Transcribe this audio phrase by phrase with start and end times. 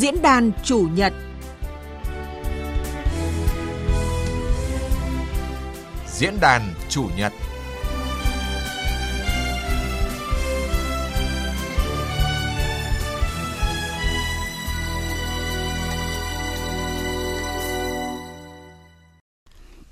[0.00, 1.12] Diễn đàn chủ nhật
[6.08, 7.32] Diễn đàn chủ nhật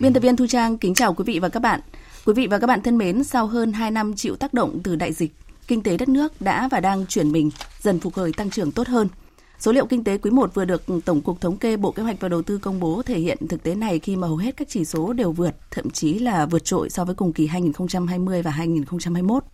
[0.00, 1.80] Biên tập viên Thu Trang kính chào quý vị và các bạn.
[2.26, 4.96] Quý vị và các bạn thân mến, sau hơn 2 năm chịu tác động từ
[4.96, 5.32] đại dịch,
[5.66, 7.50] kinh tế đất nước đã và đang chuyển mình,
[7.80, 9.08] dần phục hồi tăng trưởng tốt hơn.
[9.58, 12.20] Số liệu kinh tế quý 1 vừa được Tổng cục Thống kê Bộ Kế hoạch
[12.20, 14.68] và Đầu tư công bố thể hiện thực tế này khi mà hầu hết các
[14.68, 18.50] chỉ số đều vượt, thậm chí là vượt trội so với cùng kỳ 2020 và
[18.50, 19.44] 2021.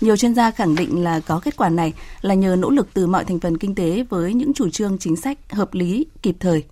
[0.00, 3.06] Nhiều chuyên gia khẳng định là có kết quả này là nhờ nỗ lực từ
[3.06, 6.64] mọi thành phần kinh tế với những chủ trương chính sách hợp lý, kịp thời,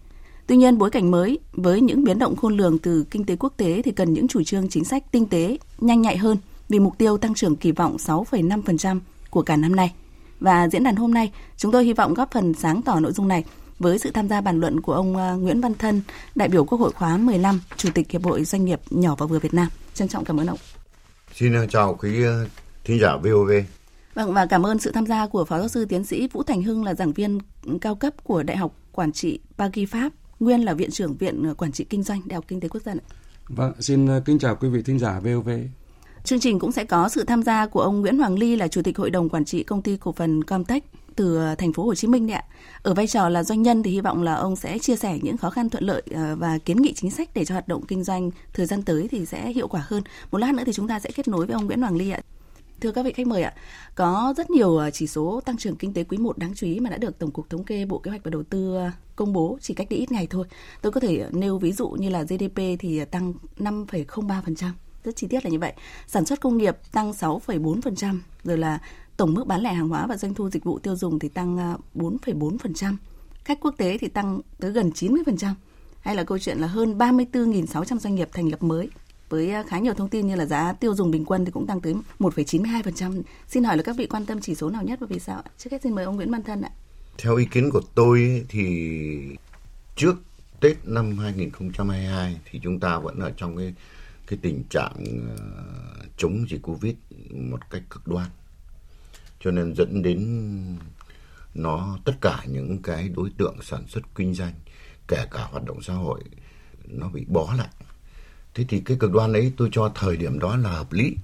[0.51, 3.53] Tuy nhiên, bối cảnh mới với những biến động khôn lường từ kinh tế quốc
[3.57, 6.37] tế thì cần những chủ trương chính sách tinh tế, nhanh nhạy hơn
[6.69, 9.93] vì mục tiêu tăng trưởng kỳ vọng 6,5% của cả năm nay.
[10.41, 13.29] Và diễn đàn hôm nay, chúng tôi hy vọng góp phần sáng tỏ nội dung
[13.29, 13.45] này
[13.79, 16.03] với sự tham gia bàn luận của ông à, Nguyễn Văn Thân,
[16.35, 19.39] đại biểu Quốc hội khóa 15, Chủ tịch Hiệp hội Doanh nghiệp nhỏ và vừa
[19.39, 19.69] Việt Nam.
[19.95, 20.59] Trân trọng cảm ơn ông.
[21.35, 22.45] Xin à, chào quý à,
[22.85, 23.51] thính giả VOV.
[24.15, 26.63] Vâng và cảm ơn sự tham gia của Phó giáo sư tiến sĩ Vũ Thành
[26.63, 27.39] Hưng là giảng viên
[27.81, 31.73] cao cấp của Đại học Quản trị Pagi Pháp nguyên là viện trưởng viện quản
[31.73, 32.99] trị kinh doanh Đại học Kinh tế Quốc dân.
[33.49, 35.49] Vâng, xin kính chào quý vị thính giả VOV.
[36.25, 38.83] Chương trình cũng sẽ có sự tham gia của ông Nguyễn Hoàng Ly là chủ
[38.83, 40.85] tịch hội đồng quản trị công ty cổ phần Comtech
[41.17, 42.45] từ ờ, thành phố Hồ Chí Minh ạ.
[42.83, 45.37] Ở vai trò là doanh nhân thì hy vọng là ông sẽ chia sẻ những
[45.37, 48.05] khó khăn thuận lợi ờ, và kiến nghị chính sách để cho hoạt động kinh
[48.05, 50.03] doanh thời gian tới thì sẽ hiệu quả hơn.
[50.31, 52.21] Một lát nữa thì chúng ta sẽ kết nối với ông Nguyễn Hoàng Ly ạ.
[52.81, 53.55] Thưa các vị khách mời ạ,
[53.95, 56.81] có rất nhiều ờ, chỉ số tăng trưởng kinh tế quý 1 đáng chú ý
[56.81, 58.79] mà đã được Tổng cục Thống kê Bộ Kế hoạch và Đầu tư
[59.17, 60.47] công bố chỉ cách đây ít ngày thôi.
[60.83, 64.71] Tôi có thể nêu ví dụ như là GDP thì tăng 5,03%,
[65.05, 65.73] rất chi tiết là như vậy.
[66.07, 68.79] Sản xuất công nghiệp tăng 6,4%, rồi là
[69.17, 71.59] tổng mức bán lẻ hàng hóa và doanh thu dịch vụ tiêu dùng thì tăng
[71.59, 72.97] à, 4,4%.
[73.45, 75.55] Khách quốc tế thì tăng tới gần 90%.
[76.01, 78.89] Hay là câu chuyện là hơn 34.600 doanh nghiệp thành lập mới
[79.29, 81.67] với à, khá nhiều thông tin như là giá tiêu dùng bình quân thì cũng
[81.67, 83.23] tăng tới 1,92%.
[83.49, 85.43] Xin hỏi là các vị quan tâm chỉ số nào nhất và vì sao?
[85.59, 86.71] Trước hết xin mời ông Nguyễn Văn Thân ạ.
[87.19, 88.67] Theo ý kiến của tôi thì
[89.97, 90.15] trước
[90.61, 93.75] Tết năm 2022 thì chúng ta vẫn ở trong cái
[94.31, 94.95] cái tình trạng
[95.39, 95.45] ờ,
[96.17, 96.95] chống dịch Covid
[97.31, 98.27] một cách cực đoan.
[99.41, 100.79] Cho nên dẫn đến
[101.55, 104.53] nó tất cả những cái đối tượng sản xuất kinh doanh
[105.09, 106.21] kể cả hoạt động xã hội
[106.87, 107.69] nó bị bó lại
[108.55, 111.17] Thế thì cái cực đoan ấy tôi cho thời điểm đó là hợp lý.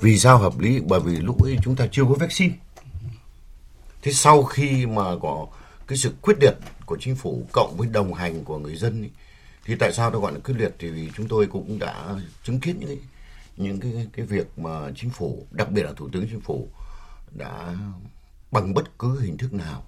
[0.00, 0.80] Vì sao hợp lý?
[0.88, 2.54] Bởi vì lúc ấy chúng ta chưa có vaccine.
[4.02, 5.46] Thế sau khi mà có
[5.86, 6.54] cái sự quyết liệt
[6.86, 9.10] của chính phủ cộng với đồng hành của người dân ấy,
[9.66, 10.74] thì tại sao tôi gọi là quyết liệt?
[10.78, 12.98] Thì vì chúng tôi cũng đã chứng kiến những cái
[13.56, 16.68] những cái cái việc mà chính phủ, đặc biệt là thủ tướng chính phủ,
[17.30, 17.76] đã
[18.50, 19.84] bằng bất cứ hình thức nào.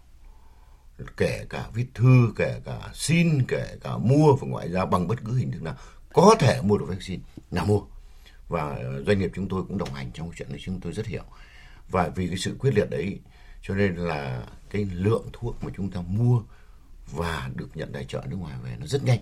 [1.16, 5.24] Kể cả viết thư, kể cả xin, kể cả mua và ngoại giao bằng bất
[5.24, 5.74] cứ hình thức nào.
[6.12, 7.80] Có thể mua được vaccine, là mua.
[8.48, 11.24] Và doanh nghiệp chúng tôi cũng đồng hành trong chuyện này, chúng tôi rất hiểu.
[11.88, 13.20] Và vì cái sự quyết liệt đấy,
[13.62, 16.42] cho nên là cái lượng thuốc mà chúng ta mua
[17.12, 19.18] và được nhận tài trợ nước ngoài về nó rất nhanh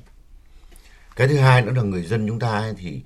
[1.17, 3.03] cái thứ hai nữa là người dân chúng ta ấy thì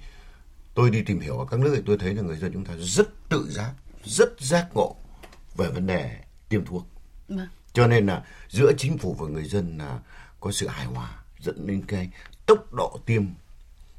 [0.75, 2.75] tôi đi tìm hiểu ở các nước thì tôi thấy là người dân chúng ta
[2.78, 3.72] rất tự giác
[4.04, 4.97] rất giác ngộ
[5.56, 6.87] về vấn đề tiêm thuốc
[7.28, 7.48] vâng.
[7.72, 9.98] cho nên là giữa chính phủ và người dân là
[10.41, 12.10] có sự hài hòa dẫn đến cái
[12.47, 13.25] tốc độ tiêm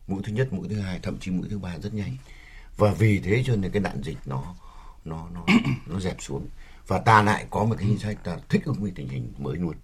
[0.08, 2.18] mũi thứ nhất mũi thứ hai thậm chí mũi thứ ba rất nhanh
[2.78, 4.56] và vì thế cho nên cái nạn dịch nó
[5.06, 5.46] nó nó
[5.88, 6.48] nó dẹp xuống
[6.88, 9.58] và ta lại có một cái chính sách ta thích ứng với tình hình mới
[9.58, 9.76] luôn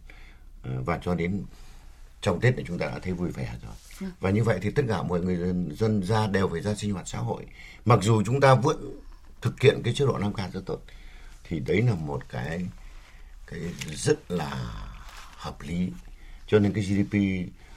[0.64, 1.44] ờ, và cho đến
[2.22, 3.74] trong tết này chúng ta đã thấy vui vẻ rồi.
[4.19, 5.38] Và như vậy thì tất cả mọi người
[5.72, 7.46] dân, ra đều phải ra sinh hoạt xã hội.
[7.85, 9.00] Mặc dù chúng ta vẫn
[9.41, 10.81] thực hiện cái chế độ 5 k rất tốt
[11.44, 12.66] thì đấy là một cái
[13.47, 13.59] cái
[13.94, 14.50] rất là
[15.38, 15.91] hợp lý.
[16.47, 17.16] Cho nên cái GDP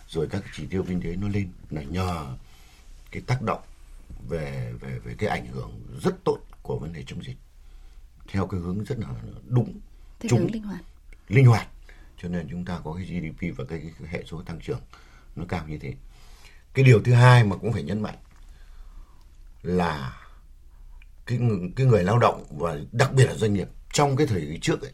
[0.08, 2.36] rồi các chỉ tiêu kinh tế nó lên là nhờ
[3.10, 3.60] cái tác động
[4.28, 7.36] về về về cái ảnh hưởng rất tốt của vấn đề chống dịch.
[8.28, 9.08] Theo cái hướng rất là
[9.46, 9.80] đúng
[10.20, 10.80] Thế chung linh hoạt.
[11.28, 11.68] linh hoạt.
[12.22, 14.80] Cho nên chúng ta có cái GDP và cái, cái hệ số tăng trưởng
[15.36, 15.94] nó cao như thế
[16.74, 18.16] cái điều thứ hai mà cũng phải nhấn mạnh
[19.62, 20.16] là
[21.26, 21.38] cái
[21.76, 24.82] cái người lao động và đặc biệt là doanh nghiệp trong cái thời kỳ trước
[24.82, 24.92] ấy,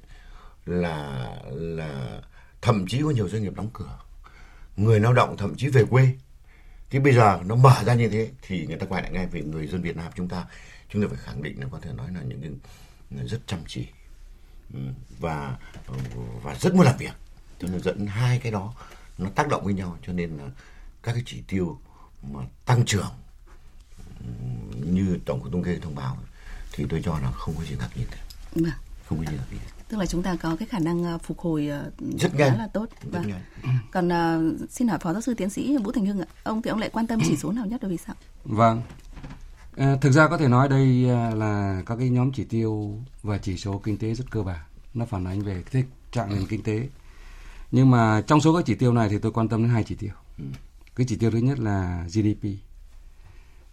[0.66, 2.20] là là
[2.62, 3.98] thậm chí có nhiều doanh nghiệp đóng cửa.
[4.76, 6.08] Người lao động thậm chí về quê.
[6.90, 9.42] Thì bây giờ nó mở ra như thế thì người ta quay lại ngay về
[9.42, 10.44] người dân Việt Nam chúng ta.
[10.88, 12.58] Chúng ta phải khẳng định là có thể nói là những
[13.10, 13.86] người rất chăm chỉ
[14.74, 14.80] ừ,
[15.18, 15.56] và
[16.42, 17.12] và rất muốn làm việc.
[17.60, 18.74] Cho nên dẫn hai cái đó
[19.18, 20.44] nó tác động với nhau, cho nên là
[21.06, 21.78] các cái chỉ tiêu
[22.32, 23.10] mà tăng trưởng
[24.20, 24.26] ừ,
[24.84, 26.16] như tổng cục thống kê thông báo
[26.72, 28.18] thì tôi cho là không có gì ngạc nhiên cả.
[29.08, 29.58] không có gì đặc biệt
[29.88, 32.58] tức là chúng ta có cái khả năng ờ, phục hồi ờ, rất khá nhanh
[32.58, 33.28] là tốt rất vâng.
[33.28, 33.42] nhanh
[33.92, 36.70] còn uh, xin hỏi phó giáo sư tiến sĩ vũ thành hưng ạ ông thì
[36.70, 38.14] ông lại quan tâm chỉ số nào nhất và vì sao
[38.44, 38.82] Vâng.
[39.76, 40.86] À, thực ra có thể nói đây
[41.34, 44.60] là các cái nhóm chỉ tiêu và chỉ số kinh tế rất cơ bản.
[44.94, 46.88] Nó phản ánh về cái trạng nền kinh tế.
[47.72, 49.94] Nhưng mà trong số các chỉ tiêu này thì tôi quan tâm đến hai chỉ
[49.94, 50.12] tiêu.
[50.96, 52.48] Cái chỉ tiêu thứ nhất là GDP.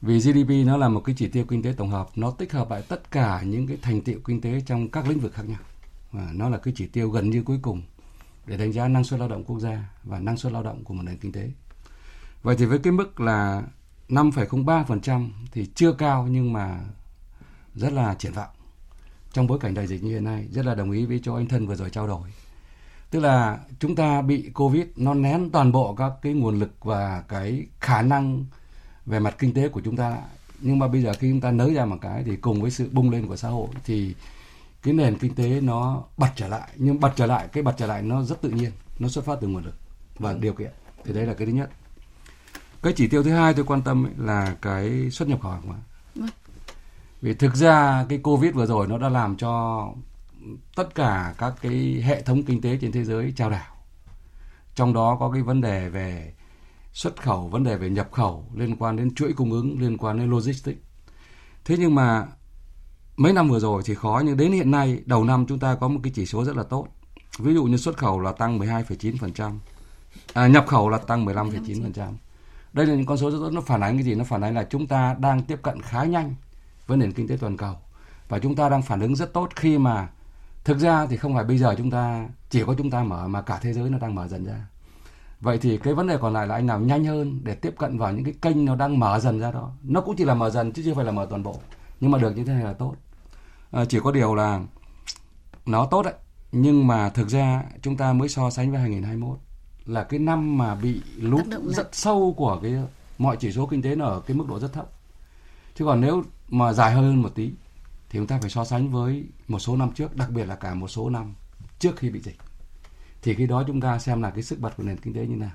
[0.01, 2.71] Vì GDP nó là một cái chỉ tiêu kinh tế tổng hợp, nó tích hợp
[2.71, 5.59] lại tất cả những cái thành tiệu kinh tế trong các lĩnh vực khác nhau.
[6.11, 7.81] Và nó là cái chỉ tiêu gần như cuối cùng
[8.45, 10.93] để đánh giá năng suất lao động quốc gia và năng suất lao động của
[10.93, 11.49] một nền kinh tế.
[12.43, 13.63] Vậy thì với cái mức là
[14.09, 16.85] 5,03% thì chưa cao nhưng mà
[17.75, 18.49] rất là triển vọng
[19.33, 21.47] trong bối cảnh đại dịch như hiện nay rất là đồng ý với chỗ anh
[21.47, 22.29] thân vừa rồi trao đổi
[23.13, 27.23] tức là chúng ta bị covid nó nén toàn bộ các cái nguồn lực và
[27.27, 28.45] cái khả năng
[29.05, 30.17] về mặt kinh tế của chúng ta.
[30.59, 32.89] Nhưng mà bây giờ khi chúng ta nới ra một cái thì cùng với sự
[32.91, 34.15] bung lên của xã hội thì
[34.83, 36.69] cái nền kinh tế nó bật trở lại.
[36.75, 39.37] Nhưng bật trở lại cái bật trở lại nó rất tự nhiên nó xuất phát
[39.41, 39.75] từ nguồn lực
[40.19, 40.71] và điều kiện.
[41.05, 41.69] Thì đấy là cái thứ nhất.
[42.83, 45.67] Cái chỉ tiêu thứ hai tôi quan tâm ấy là cái xuất nhập khẩu hàng
[45.67, 45.77] hóa.
[46.15, 46.29] Vâng.
[47.21, 49.87] vì thực ra cái covid vừa rồi nó đã làm cho
[50.75, 53.75] tất cả các cái hệ thống kinh tế trên thế giới trao đảo.
[54.75, 56.33] Trong đó có cái vấn đề về
[56.93, 60.17] xuất khẩu vấn đề về nhập khẩu liên quan đến chuỗi cung ứng liên quan
[60.17, 60.79] đến logistics.
[61.65, 62.27] Thế nhưng mà
[63.17, 65.87] mấy năm vừa rồi thì khó nhưng đến hiện nay đầu năm chúng ta có
[65.87, 66.87] một cái chỉ số rất là tốt.
[67.39, 69.57] Ví dụ như xuất khẩu là tăng 12,9%
[70.33, 72.13] à, nhập khẩu là tăng 15,9%
[72.73, 74.15] đây là những con số rất tốt nó phản ánh cái gì?
[74.15, 76.35] Nó phản ánh là chúng ta đang tiếp cận khá nhanh
[76.87, 77.75] với nền kinh tế toàn cầu.
[78.29, 80.09] Và chúng ta đang phản ứng rất tốt khi mà
[80.63, 83.41] thực ra thì không phải bây giờ chúng ta chỉ có chúng ta mở mà
[83.41, 84.67] cả thế giới nó đang mở dần ra.
[85.41, 87.97] Vậy thì cái vấn đề còn lại là anh nào nhanh hơn để tiếp cận
[87.97, 89.71] vào những cái kênh nó đang mở dần ra đó.
[89.83, 91.59] Nó cũng chỉ là mở dần chứ chưa phải là mở toàn bộ
[91.99, 92.95] nhưng mà được như thế này là tốt.
[93.71, 94.61] À, chỉ có điều là
[95.65, 96.13] nó tốt đấy
[96.51, 99.39] nhưng mà thực ra chúng ta mới so sánh với 2021
[99.85, 101.01] là cái năm mà bị
[101.51, 102.73] động rất sâu của cái
[103.17, 104.85] mọi chỉ số kinh tế nó ở cái mức độ rất thấp.
[105.75, 107.51] Chứ còn nếu mà dài hơn một tí
[108.13, 110.73] thì chúng ta phải so sánh với một số năm trước, đặc biệt là cả
[110.73, 111.33] một số năm
[111.79, 112.37] trước khi bị dịch.
[113.21, 115.35] Thì khi đó chúng ta xem là cái sức bật của nền kinh tế như
[115.35, 115.51] nào.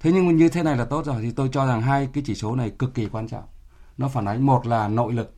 [0.00, 2.34] Thế nhưng như thế này là tốt rồi, thì tôi cho rằng hai cái chỉ
[2.34, 3.44] số này cực kỳ quan trọng.
[3.98, 5.34] Nó phản ánh một là nội lực,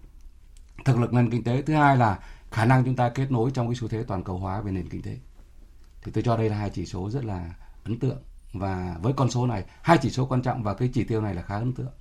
[0.85, 2.19] thực lực nền kinh tế, thứ hai là
[2.51, 4.89] khả năng chúng ta kết nối trong cái xu thế toàn cầu hóa về nền
[4.89, 5.19] kinh tế.
[6.03, 8.23] Thì tôi cho đây là hai chỉ số rất là ấn tượng.
[8.53, 11.35] Và với con số này, hai chỉ số quan trọng và cái chỉ tiêu này
[11.35, 11.93] là khá ấn tượng.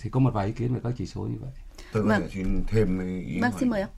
[0.00, 1.50] Thì có một vài ý kiến về các chỉ số như vậy
[1.92, 2.20] tôi có Vâng.
[2.22, 3.90] thể xin thêm ý vâng xin mời ông.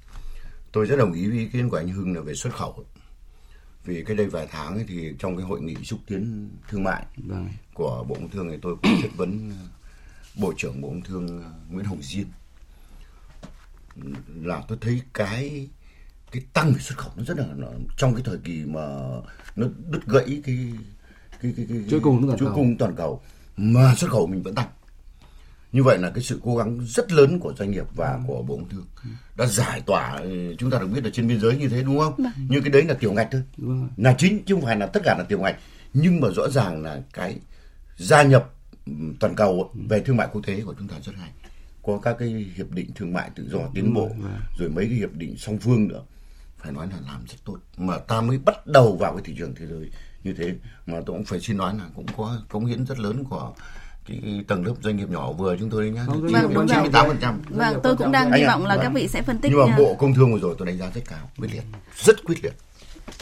[0.73, 2.85] Tôi rất đồng ý với ý kiến của anh Hưng là về xuất khẩu.
[3.85, 7.07] Vì cái đây vài tháng ấy thì trong cái hội nghị xúc tiến thương mại
[7.17, 7.49] vâng.
[7.75, 9.67] của Bộ Công Thương này tôi cũng chất vấn ờ,
[10.41, 12.27] Bộ trưởng Bộ Công Thương ờ, Nguyễn Hồng Diên.
[14.43, 15.69] Là tôi thấy cái
[16.33, 18.81] cái tăng về xuất khẩu nó rất là nó, trong cái thời kỳ mà
[19.57, 20.73] nó đứt gãy cái
[21.43, 22.57] cái cái, cái Chuỗi cung toàn chuỗi cầu.
[22.57, 23.23] cung toàn cầu
[23.57, 24.69] mà xuất khẩu mình vẫn tăng
[25.73, 28.57] như vậy là cái sự cố gắng rất lớn của doanh nghiệp và của Bộ
[28.57, 28.87] Công Thương
[29.37, 31.99] đã giải tỏa ừ, chúng ta được biết là trên biên giới như thế đúng
[31.99, 32.15] không?
[32.49, 33.43] như cái đấy là tiểu ngạch thôi.
[33.97, 35.57] Là chính chứ không phải là tất cả là tiểu ngạch.
[35.95, 37.39] Nhưng mà rõ ràng là cái
[37.97, 38.51] gia nhập
[38.87, 41.31] ừm, toàn cầu về thương mại quốc tế của chúng ta rất hay.
[41.83, 44.11] Có các cái hiệp định thương mại tự do tiến bộ
[44.59, 46.03] rồi mấy cái hiệp định song phương nữa.
[46.59, 47.59] Phải nói là làm rất tốt.
[47.77, 49.91] Mà ta mới bắt đầu vào cái thị trường thế giới
[50.25, 50.55] như thế.
[50.87, 53.53] Mà tôi cũng phải xin nói là cũng có cống hiến rất lớn của
[54.07, 56.67] cái tầng lớp doanh nghiệp nhỏ vừa chúng tôi đấy nhá Vâng, đúng rồi.
[56.69, 58.85] chín mươi tám phần trăm vâng tôi cũng đang hy vọng là vâng.
[58.85, 59.77] các vị sẽ phân tích nhưng mà nha.
[59.79, 61.65] bộ công thương vừa rồi tôi đánh giá rất cao quyết liệt
[61.97, 62.53] rất quyết liệt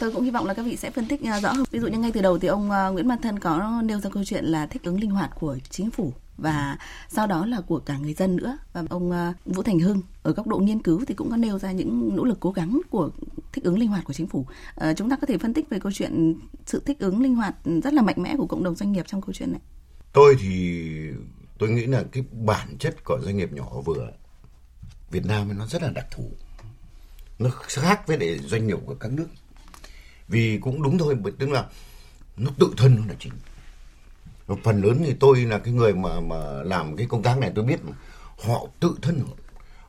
[0.01, 1.65] Tôi cũng hy vọng là các vị sẽ phân tích à, rõ hơn.
[1.71, 4.11] Ví dụ như ngay từ đầu thì ông à, Nguyễn Văn Thân có nêu ra
[4.11, 7.79] câu chuyện là thích ứng linh hoạt của chính phủ và sau đó là của
[7.79, 8.59] cả người dân nữa.
[8.73, 11.59] Và ông à, Vũ Thành Hưng ở góc độ nghiên cứu thì cũng có nêu
[11.59, 13.11] ra những nỗ lực cố gắng của
[13.53, 14.47] thích ứng linh hoạt của chính phủ.
[14.75, 16.35] Ờ, chúng ta có thể phân tích về câu chuyện
[16.67, 19.21] sự thích ứng linh hoạt rất là mạnh mẽ của cộng đồng doanh nghiệp trong
[19.21, 19.61] câu chuyện này
[20.13, 21.11] tôi thì
[21.59, 24.11] tôi nghĩ là cái bản chất của doanh nghiệp nhỏ vừa
[25.11, 26.31] Việt Nam nó rất là đặc thù.
[27.39, 29.27] Nó khác với để doanh nghiệp của các nước.
[30.29, 31.67] Vì cũng đúng thôi tức là
[32.37, 33.33] nó tự thân nó là chính.
[34.47, 37.53] Và phần lớn thì tôi là cái người mà mà làm cái công tác này
[37.55, 37.93] tôi biết mà.
[38.45, 39.35] Họ tự thân họ,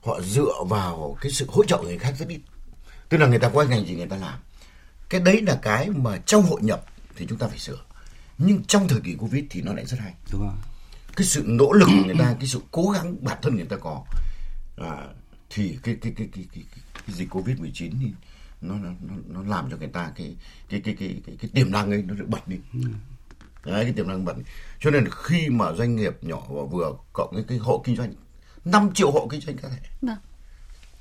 [0.04, 2.40] họ dựa vào cái sự hỗ trợ người khác rất ít.
[3.10, 4.40] Tức là người ta có ngành gì người ta làm.
[5.10, 6.86] Cái đấy là cái mà trong hội nhập
[7.16, 7.80] thì chúng ta phải sửa
[8.46, 10.14] nhưng trong thời kỳ covid thì nó lại rất hay.
[10.32, 10.54] Đúng rồi.
[11.16, 13.78] Cái sự nỗ lực của người ta cái sự cố gắng bản thân người ta
[13.78, 14.04] có
[14.78, 15.08] à,
[15.50, 18.12] thì cái cái cái cái cái, cái, cái dịch covid 19 thì
[18.62, 20.36] nó nó nó- nó làm cho người ta cái
[20.70, 22.58] cái cái cái cái, cái tiềm năng ấy nó được bật đi.
[23.66, 24.34] Đấy, cái tiềm năng bật
[24.80, 28.14] cho nên khi mà doanh nghiệp nhỏ và vừa cộng với cái hộ kinh doanh
[28.66, 29.90] 5 triệu hộ kinh doanh cá thể.
[30.02, 30.18] Vâng.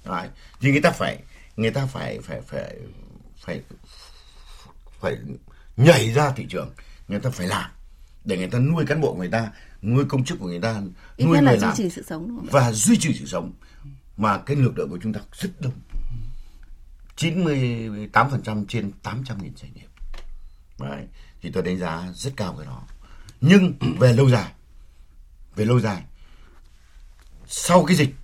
[0.04, 0.28] Đấy.
[0.61, 1.23] thì người ta phải
[1.56, 2.76] người ta phải phải phải
[3.44, 3.61] phải
[5.00, 5.16] phải
[5.76, 6.70] nhảy ra thị trường
[7.10, 7.70] người ta phải làm
[8.24, 9.50] để người ta nuôi cán bộ người ta
[9.82, 10.82] nuôi công chức của người ta
[11.16, 13.14] Ít nuôi nhất là người duy làm trì sự sống đúng không và duy trì
[13.14, 13.52] sự sống.
[14.16, 15.72] Mà cái lực lượng của chúng ta rất đông.
[17.16, 19.86] 98% trên 800 nghìn doanh nghiệp.
[20.78, 21.06] Đấy.
[21.42, 22.82] thì tôi đánh giá rất cao cái đó.
[23.40, 24.52] Nhưng về lâu dài
[25.56, 26.02] về lâu dài
[27.46, 28.14] sau cái dịch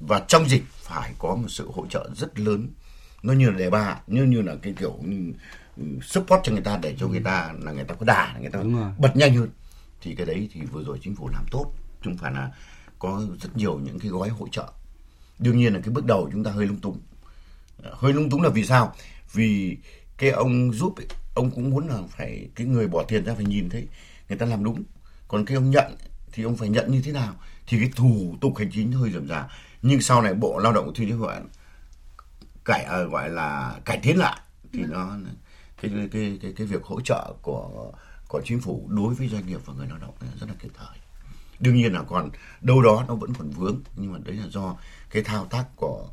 [0.00, 2.68] và trong dịch phải có một sự hỗ trợ rất lớn.
[3.22, 4.98] Nó như là đề ba như như là cái kiểu
[6.02, 8.62] support cho người ta để cho người ta là người ta có đà người ta
[8.98, 9.50] bật nhanh hơn.
[10.00, 11.72] Thì cái đấy thì vừa rồi chính phủ làm tốt.
[12.02, 12.50] Chúng phải là
[12.98, 14.72] có rất nhiều những cái gói hỗ trợ.
[15.38, 16.98] Đương nhiên là cái bước đầu chúng ta hơi lung tung
[17.82, 18.94] Ờ, hơi lung túng là vì sao?
[19.32, 19.76] Vì
[20.18, 23.44] cái ông giúp ấy, ông cũng muốn là phải cái người bỏ tiền ra phải
[23.44, 23.88] nhìn thấy
[24.28, 24.82] người ta làm đúng.
[25.28, 25.96] Còn cái ông nhận
[26.32, 27.34] thì ông phải nhận như thế nào?
[27.66, 29.48] Thì cái thủ tục hành chính hơi rườm rà.
[29.82, 31.40] Nhưng sau này bộ lao động thương gọi
[32.64, 34.40] cải à, gọi là cải tiến lại
[34.72, 35.16] thì nó
[35.82, 37.92] cái cái cái cái, cái việc hỗ trợ của
[38.28, 40.98] của chính phủ đối với doanh nghiệp và người lao động rất là kịp thời
[41.60, 44.76] đương nhiên là còn đâu đó nó vẫn còn vướng nhưng mà đấy là do
[45.10, 46.08] cái thao tác của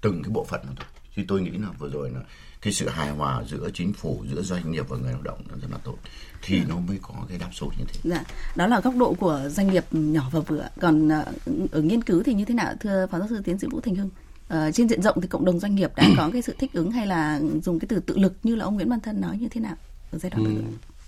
[0.00, 2.20] từng cái bộ phận mà thôi thì tôi nghĩ là vừa rồi là
[2.62, 5.54] cái sự hài hòa giữa chính phủ giữa doanh nghiệp và người lao động nó
[5.62, 5.96] rất là tốt
[6.42, 8.24] thì nó mới có cái đáp số như thế Dạ,
[8.56, 10.68] đó là góc độ của doanh nghiệp nhỏ và vừa.
[10.80, 11.24] Còn ờ,
[11.72, 13.94] ở nghiên cứu thì như thế nào thưa phó giáo sư tiến sĩ Vũ Thành
[13.94, 14.10] Hưng?
[14.48, 16.90] Ờ, trên diện rộng thì cộng đồng doanh nghiệp đã có cái sự thích ứng
[16.90, 19.48] hay là dùng cái từ tự lực như là ông Nguyễn Văn Thân nói như
[19.48, 19.76] thế nào
[20.12, 20.62] ở giai đoạn Ừ,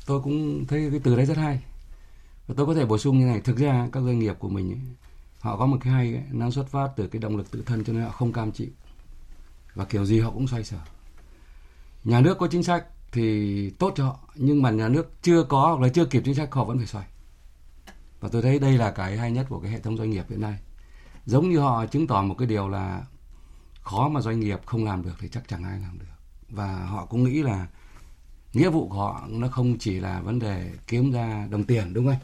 [0.06, 1.60] tôi cũng thấy cái từ đấy rất hay.
[2.46, 4.70] Và tôi có thể bổ sung như này thực ra các doanh nghiệp của mình
[4.72, 4.80] ấy,
[5.38, 7.84] họ có một cái hay ấy, nó xuất phát từ cái động lực tự thân
[7.84, 8.68] cho nên họ không cam chịu.
[9.74, 10.78] Và kiểu gì họ cũng xoay sở.
[12.04, 15.66] Nhà nước có chính sách thì tốt cho họ nhưng mà nhà nước chưa có
[15.66, 17.06] hoặc là chưa kịp chính sách họ vẫn phải xoay.
[18.20, 20.40] Và tôi thấy đây là cái hay nhất của cái hệ thống doanh nghiệp hiện
[20.40, 20.58] nay.
[21.26, 23.02] Giống như họ chứng tỏ một cái điều là
[23.82, 26.06] khó mà doanh nghiệp không làm được thì chắc chẳng ai làm được.
[26.48, 27.66] Và họ cũng nghĩ là
[28.52, 32.04] nghĩa vụ của họ nó không chỉ là vấn đề kiếm ra đồng tiền, đúng
[32.04, 32.20] không anh?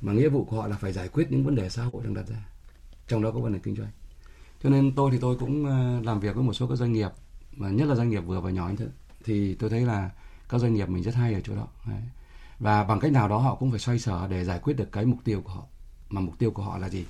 [0.00, 2.14] Mà nghĩa vụ của họ là phải giải quyết những vấn đề xã hội đang
[2.14, 2.44] đặt ra.
[3.08, 3.90] Trong đó có vấn đề kinh doanh.
[4.62, 7.10] Cho nên tôi thì tôi cũng ờ, làm việc với một số các doanh nghiệp
[7.52, 8.90] mà nhất là doanh nghiệp vừa và nhỏ anh thưa
[9.24, 10.10] thì tôi thấy là
[10.48, 11.66] các doanh nghiệp mình rất hay ở chỗ đó.
[11.86, 12.00] Đấy.
[12.58, 15.04] và bằng cách nào đó họ cũng phải xoay sở để giải quyết được cái
[15.04, 15.62] mục tiêu của họ.
[16.08, 17.04] Mà mục tiêu của họ là gì?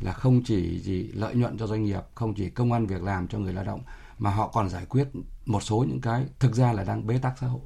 [0.00, 3.28] Là không chỉ gì lợi nhuận cho doanh nghiệp, không chỉ công ăn việc làm
[3.28, 3.82] cho người lao động,
[4.18, 5.08] mà họ còn giải quyết
[5.46, 7.60] một số những cái thực ra là đang bế tắc xã hội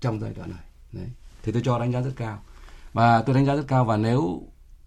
[0.00, 0.64] trong giai đoạn này.
[0.92, 1.08] Đấy.
[1.42, 2.42] Thì tôi cho đánh giá rất cao.
[2.92, 4.42] Và tôi đánh giá rất cao và nếu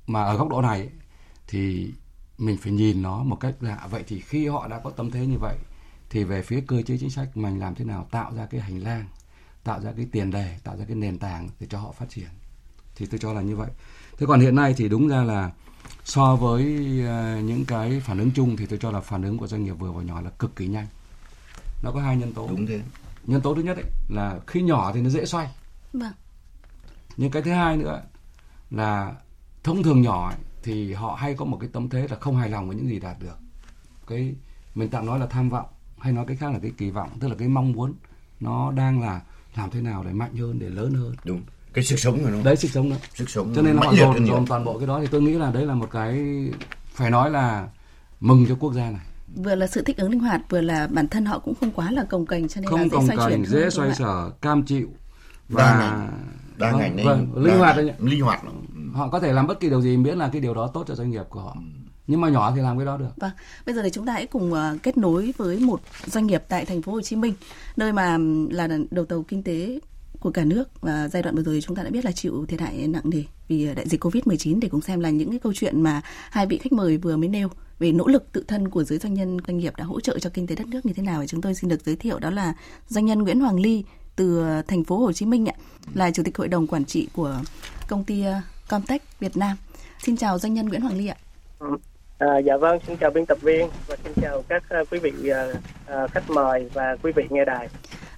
[0.07, 0.89] mà ở góc độ này
[1.47, 1.93] thì
[2.37, 5.25] mình phải nhìn nó một cách là vậy thì khi họ đã có tâm thế
[5.25, 5.57] như vậy,
[6.09, 8.83] thì về phía cơ chế chính sách mình làm thế nào tạo ra cái hành
[8.83, 9.05] lang,
[9.63, 12.29] tạo ra cái tiền đề, tạo ra cái nền tảng để cho họ phát triển?
[12.95, 13.69] Thì tôi cho là như vậy.
[14.17, 15.51] Thế còn hiện nay thì đúng ra là
[16.09, 16.63] so với
[17.07, 19.71] ờ, những cái phản ứng chung thì tôi cho là phản ứng của doanh nghiệp
[19.71, 20.87] vừa và nhỏ là cực kỳ nhanh.
[21.83, 22.47] Nó có hai nhân tố.
[22.47, 22.81] Đúng thế.
[23.25, 25.47] Nhân tố thứ nhất ấy, là khi nhỏ thì nó dễ xoay.
[25.93, 26.11] Vâng.
[27.17, 28.01] nhưng cái thứ hai nữa
[28.71, 29.13] là
[29.63, 32.49] thông thường nhỏ ấy, thì họ hay có một cái tâm thế là không hài
[32.49, 33.37] lòng với những gì đạt được.
[34.07, 34.35] Cái
[34.75, 35.65] mình tạm nói là tham vọng
[35.99, 37.93] hay nói cái khác là cái kỳ vọng tức là cái mong muốn
[38.39, 39.21] nó đang là
[39.55, 41.15] làm thế nào để mạnh hơn để lớn hơn.
[41.23, 41.41] Đúng
[41.79, 42.43] cái sức sống nó.
[42.43, 42.95] Đấy sức sống đó.
[43.15, 45.33] Sức sống cho nên là hơn dồn dồn toàn bộ cái đó thì tôi nghĩ
[45.33, 46.25] là đấy là một cái
[46.93, 47.67] phải nói là
[48.19, 49.01] mừng cho quốc gia này.
[49.35, 51.91] Vừa là sự thích ứng linh hoạt, vừa là bản thân họ cũng không quá
[51.91, 54.63] là cồng kềnh cho nên là không dễ cồng xoay chuyển dễ xoay sở cam
[54.63, 54.87] chịu
[55.49, 56.11] đa và ngành.
[56.57, 57.91] Đa vâng, ngành đấy vâng, đa linh hoạt đấy nhỉ?
[57.99, 58.41] linh hoạt.
[58.93, 60.95] Họ có thể làm bất kỳ điều gì miễn là cái điều đó tốt cho
[60.95, 61.55] doanh nghiệp của họ.
[62.07, 63.09] Nhưng mà nhỏ thì làm cái đó được.
[63.15, 63.31] Vâng,
[63.65, 66.65] bây giờ thì chúng ta hãy cùng ờ, kết nối với một doanh nghiệp tại
[66.65, 67.33] thành phố Hồ Chí Minh,
[67.77, 68.17] nơi mà
[68.49, 69.79] là đầu tàu kinh tế
[70.19, 72.59] của cả nước và giai đoạn vừa rồi chúng ta đã biết là chịu thiệt
[72.59, 75.53] hại nặng nề vì ờ, đại dịch Covid-19 để cùng xem là những cái câu
[75.55, 77.49] chuyện mà hai vị khách mời vừa mới nêu
[77.79, 80.29] về nỗ lực tự thân của giới doanh nhân doanh nghiệp đã hỗ trợ cho
[80.33, 82.29] kinh tế đất nước như thế nào thì chúng tôi xin được giới thiệu đó
[82.29, 82.53] là
[82.87, 83.83] doanh nhân Nguyễn Hoàng Ly
[84.15, 85.53] từ ờ, thành phố Hồ Chí Minh ạ,
[85.93, 87.35] là chủ tịch hội đồng quản trị của
[87.87, 89.57] công ty ờ, Comtech Việt Nam.
[89.99, 91.15] Xin chào doanh nhân Nguyễn Hoàng Ly ạ.
[92.17, 95.11] À, dạ vâng, xin chào biên tập viên và xin chào các uh, quý vị
[95.11, 97.69] uh, khách mời và quý vị nghe đài.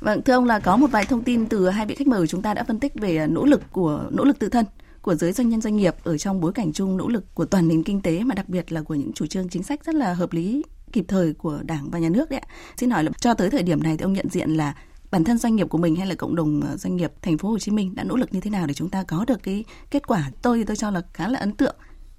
[0.02, 2.28] Vâng, thưa ông là có một vài thông tin từ hai vị khách mời của
[2.28, 4.66] chúng ta đã phân tích về à, nỗ lực của nỗ lực tự thân
[5.02, 7.68] của giới doanh nhân doanh nghiệp ở trong bối cảnh chung nỗ lực của toàn
[7.68, 10.14] nền kinh tế mà đặc biệt là của những chủ trương chính sách rất là
[10.14, 12.48] hợp lý kịp thời của Đảng và nhà nước đấy ạ.
[12.78, 14.76] Xin hỏi là cho tới thời điểm này thì ông nhận diện là
[15.12, 17.50] bản thân doanh nghiệp của mình hay là cộng đồng à, doanh nghiệp thành phố
[17.50, 19.66] Hồ Chí Minh đã nỗ lực như thế nào để chúng ta có được cái
[19.92, 21.76] kết quả tôi thì tôi cho là khá là ấn tượng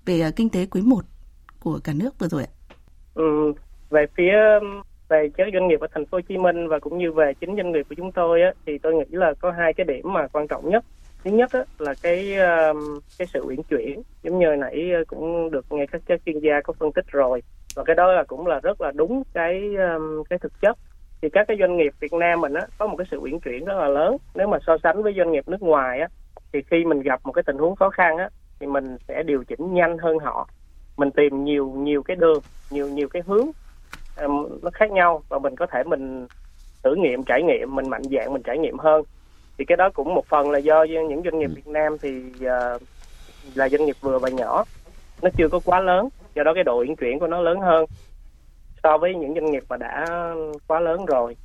[0.07, 1.05] về à, kinh tế quý 1
[1.61, 2.53] của cả nước vừa rồi ạ.
[3.15, 3.53] Ừ,
[3.91, 4.33] về phía
[5.13, 7.57] về các doanh nghiệp ở thành phố Hồ Chí Minh và cũng như về chính
[7.57, 10.27] doanh nghiệp của chúng tôi á, thì tôi nghĩ là có hai cái điểm mà
[10.33, 10.85] quan trọng nhất.
[11.25, 15.67] Thứ nhất á, là cái um, cái sự uyển chuyển giống như nãy cũng được
[15.71, 17.43] nghe các các chuyên gia có phân tích rồi.
[17.77, 20.79] Và cái đó là cũng là rất là đúng cái um, cái thực chất.
[21.23, 23.65] Thì các cái doanh nghiệp Việt Nam mình á có một cái sự uyển chuyển
[23.65, 24.17] rất là lớn.
[24.35, 26.09] Nếu mà so sánh với doanh nghiệp nước ngoài á
[26.53, 28.29] thì khi mình gặp một cái tình huống khó khăn á
[28.61, 30.49] thì mình sẽ điều chỉnh nhanh hơn họ.
[30.97, 32.41] Mình tìm nhiều nhiều cái đường
[32.71, 33.47] nhiều nhiều cái hướng
[34.21, 36.27] um, nó khác nhau và mình có thể mình
[36.85, 39.03] thử nghiệm trải nghiệm mình mạnh dạng mình trải nghiệm hơn.
[39.59, 42.83] Thì cái đó cũng một phần là do những doanh nghiệp Việt Nam thì uh,
[43.55, 44.65] là doanh nghiệp vừa và nhỏ
[45.23, 47.85] nó chưa có quá lớn do đó cái độ uyển chuyển của nó lớn hơn
[48.83, 50.07] so với những doanh nghiệp mà đã
[50.67, 51.37] quá lớn rồi.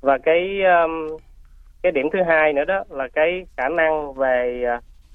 [0.00, 1.16] Và cái um,
[1.82, 4.64] cái điểm thứ hai nữa đó là cái khả năng về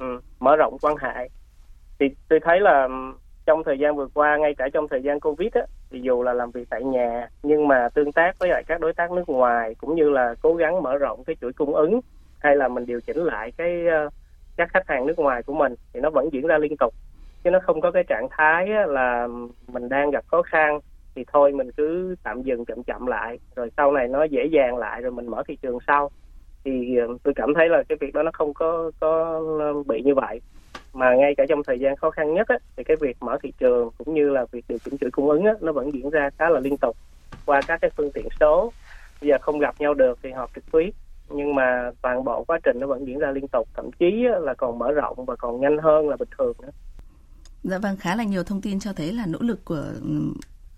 [0.04, 1.28] uh, mở rộng quan hệ.
[2.00, 2.88] Thì tôi thấy là
[3.46, 5.62] trong thời gian vừa qua ngay cả trong thời gian covid á
[6.00, 9.12] dù là làm việc tại nhà, nhưng mà tương tác với lại các đối tác
[9.12, 12.00] nước ngoài, cũng như là cố gắng mở rộng cái chuỗi cung ứng,
[12.40, 14.10] hay là mình điều chỉnh lại cái ờ,
[14.58, 16.94] các khách hàng nước ngoài của mình, thì nó vẫn diễn ra liên tục.
[17.44, 19.28] Chứ nó không có cái trạng thái là
[19.68, 20.80] mình đang gặp khó khăn,
[21.16, 24.78] thì thôi mình cứ tạm dừng chậm chậm lại, rồi sau này nó dễ dàng
[24.78, 26.10] lại rồi mình mở thị trường sau.
[26.66, 30.02] Thì ờ, tôi cảm thấy là cái việc đó nó không có có ờ, bị
[30.06, 30.42] như vậy
[30.94, 33.54] mà ngay cả trong thời gian khó khăn nhất á, thì cái việc mở thị
[33.60, 36.30] trường cũng như là việc điều chỉnh chuỗi cung ứng á, nó vẫn diễn ra
[36.38, 36.98] khá là liên tục
[37.46, 38.72] qua các cái phương tiện số
[39.22, 40.90] bây giờ không gặp nhau được thì họp trực tuyến
[41.30, 44.06] nhưng mà toàn bộ quá trình nó vẫn diễn ra liên tục thậm chí
[44.42, 46.70] là còn mở rộng và còn nhanh hơn là bình thường nữa.
[47.64, 49.84] Dạ vâng, khá là nhiều thông tin cho thấy là nỗ lực của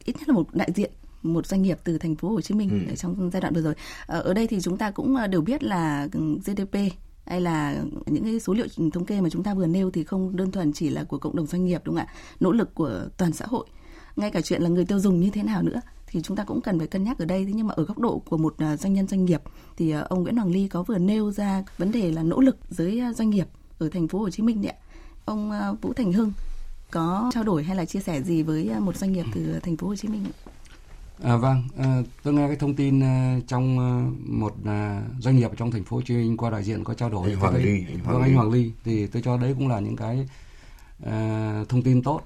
[0.06, 0.92] ít nhất là một đại diện
[1.22, 2.92] một doanh nghiệp từ thành phố Hồ Chí Minh ừ.
[2.92, 3.74] ở trong giai đoạn vừa rồi.
[4.08, 6.08] Ờ, ở đây thì chúng ta cũng đều biết là
[6.46, 6.78] GDP
[7.26, 10.36] hay là những cái số liệu thống kê mà chúng ta vừa nêu thì không
[10.36, 12.14] đơn thuần chỉ là của cộng đồng doanh nghiệp, đúng không ạ?
[12.40, 13.66] Nỗ lực của toàn xã hội.
[14.16, 15.82] Ngay cả chuyện là người tiêu dùng như thế nào nữa
[16.14, 18.00] thì chúng ta cũng cần phải cân nhắc ở đây thế nhưng mà ở góc
[18.00, 19.42] độ của một à, doanh nhân doanh nghiệp
[19.78, 22.58] thì à, ông Nguyễn Hoàng Ly có vừa nêu ra vấn đề là nỗ lực
[22.70, 23.48] giới à, doanh nghiệp
[23.80, 24.78] ở thành phố Hồ Chí Minh đấy ạ.
[25.26, 25.52] Ông
[25.82, 26.32] Vũ Thành Hưng
[26.92, 29.88] có trao đổi hay là chia sẻ gì với một doanh nghiệp từ thành phố
[29.88, 30.24] Hồ Chí Minh
[31.22, 33.90] À, vâng, à, tôi nghe cái thông tin à, trong à,
[34.26, 37.10] một à, doanh nghiệp trong thành phố Hồ Chí Minh qua đại diện có trao
[37.10, 39.68] đổi anh Hoàng Ly, anh Hoàng, vâng, anh Hoàng Ly thì tôi cho đấy cũng
[39.68, 40.28] là những cái
[41.06, 42.22] à, thông tin tốt.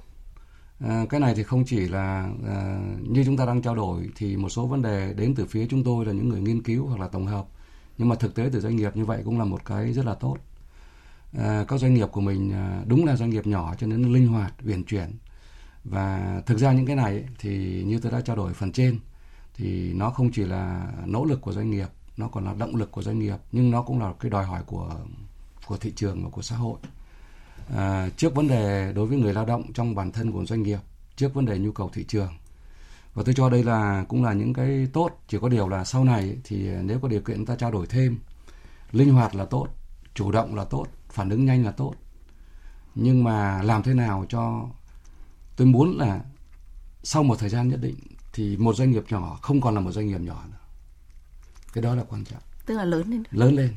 [0.80, 4.38] À, cái này thì không chỉ là à, như chúng ta đang trao đổi thì
[4.38, 7.00] một số vấn đề đến từ phía chúng tôi là những người nghiên cứu hoặc
[7.00, 7.46] là tổng hợp.
[7.98, 10.14] Nhưng mà thực tế từ doanh nghiệp như vậy cũng là một cái rất là
[10.14, 10.38] tốt.
[11.38, 14.28] À, các doanh nghiệp của mình à, đúng là doanh nghiệp nhỏ cho nên linh
[14.28, 15.10] hoạt uyển chuyển
[15.90, 19.00] và thực ra những cái này thì như tôi đã trao đổi phần trên
[19.54, 22.92] thì nó không chỉ là nỗ lực của doanh nghiệp nó còn là động lực
[22.92, 24.96] của doanh nghiệp nhưng nó cũng là cái đòi hỏi của
[25.68, 26.80] của thị trường và của xã hội.
[27.76, 30.80] À, trước vấn đề đối với người lao động trong bản thân của doanh nghiệp
[31.16, 32.34] trước vấn đề nhu cầu thị trường
[33.14, 36.04] và tôi cho đây là cũng là những cái tốt chỉ có điều là sau
[36.04, 38.20] này thì nếu có điều kiện ta trao đổi thêm
[38.92, 39.68] linh hoạt là tốt
[40.14, 41.94] chủ động là tốt phản ứng nhanh là tốt.
[42.96, 44.70] Nhưng mà làm thế nào cho
[45.58, 46.22] tôi muốn là
[47.04, 47.96] sau một thời gian nhất định
[48.34, 50.58] thì một doanh nghiệp nhỏ không còn là một doanh nghiệp nhỏ nữa.
[51.74, 52.42] Cái đó là quan trọng.
[52.66, 53.24] Tức là lớn lên.
[53.32, 53.74] Lớn lên.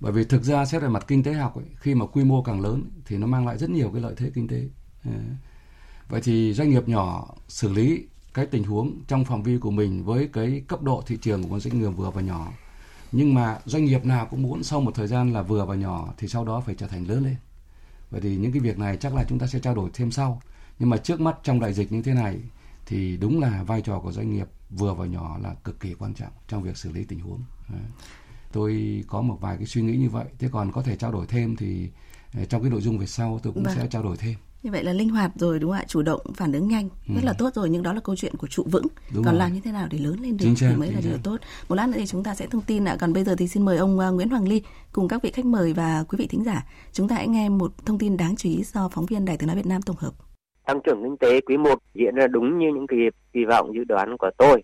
[0.00, 2.42] Bởi vì thực ra xét về mặt kinh tế học ấy, khi mà quy mô
[2.42, 4.68] càng lớn thì nó mang lại rất nhiều cái lợi thế kinh tế.
[6.08, 10.04] Vậy thì doanh nghiệp nhỏ xử lý cái tình huống trong phạm vi của mình
[10.04, 12.52] với cái cấp độ thị trường của doanh nghiệp vừa và nhỏ.
[13.12, 16.14] Nhưng mà doanh nghiệp nào cũng muốn sau một thời gian là vừa và nhỏ
[16.18, 17.36] thì sau đó phải trở thành lớn lên.
[18.10, 20.42] Vậy thì những cái việc này chắc là chúng ta sẽ trao đổi thêm sau
[20.80, 22.38] nhưng mà trước mắt trong đại dịch như thế này
[22.86, 26.14] thì đúng là vai trò của doanh nghiệp vừa và nhỏ là cực kỳ quan
[26.14, 27.40] trọng trong việc xử lý tình huống.
[28.52, 30.24] Tôi có một vài cái suy nghĩ như vậy.
[30.38, 31.88] Thế còn có thể trao đổi thêm thì
[32.34, 33.74] ờ, trong cái nội dung về sau tôi cũng vâng.
[33.76, 34.34] sẽ trao đổi thêm.
[34.62, 35.84] Như vậy là linh hoạt rồi đúng không ạ?
[35.88, 36.88] Chủ động phản ứng nhanh.
[37.08, 37.14] Ừ.
[37.14, 38.86] rất là tốt rồi nhưng đó là câu chuyện của trụ vững.
[39.14, 39.38] Đúng còn rồi.
[39.38, 41.36] làm như thế nào để lớn lên được chính thì mới là điều tốt.
[41.68, 42.96] Một lát nữa thì chúng ta sẽ thông tin ạ.
[43.00, 44.62] Còn bây giờ thì xin mời ông ờ, Nguyễn Hoàng Ly
[44.92, 46.66] cùng các vị khách mời và quý vị thính giả.
[46.92, 49.46] Chúng ta hãy nghe một thông tin đáng chú ý do phóng viên Đài Tiếng
[49.46, 50.12] nói Việt Nam tổng hợp
[50.66, 52.96] tăng trưởng kinh tế quý 1 diễn ra đúng như những kỳ
[53.32, 54.62] kỳ vọng, dự đoán của tôi.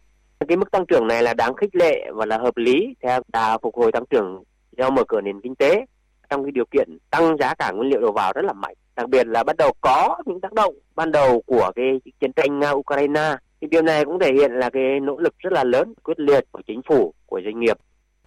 [0.49, 3.59] Cái mức tăng trưởng này là đáng khích lệ và là hợp lý theo đà
[3.59, 4.43] phục hồi tăng trưởng
[4.77, 5.87] do mở cửa nền kinh tế,
[6.31, 8.75] trong cái điều kiện tăng giá cả nguyên liệu đầu vào rất là mạnh.
[8.97, 12.59] Đặc biệt là bắt đầu có những tác động ban đầu của cái chiến tranh
[12.59, 13.37] nga ukraine.
[13.61, 16.45] Thì điều này cũng thể hiện là cái nỗ lực rất là lớn, quyết liệt
[16.53, 17.77] của chính phủ, của doanh nghiệp.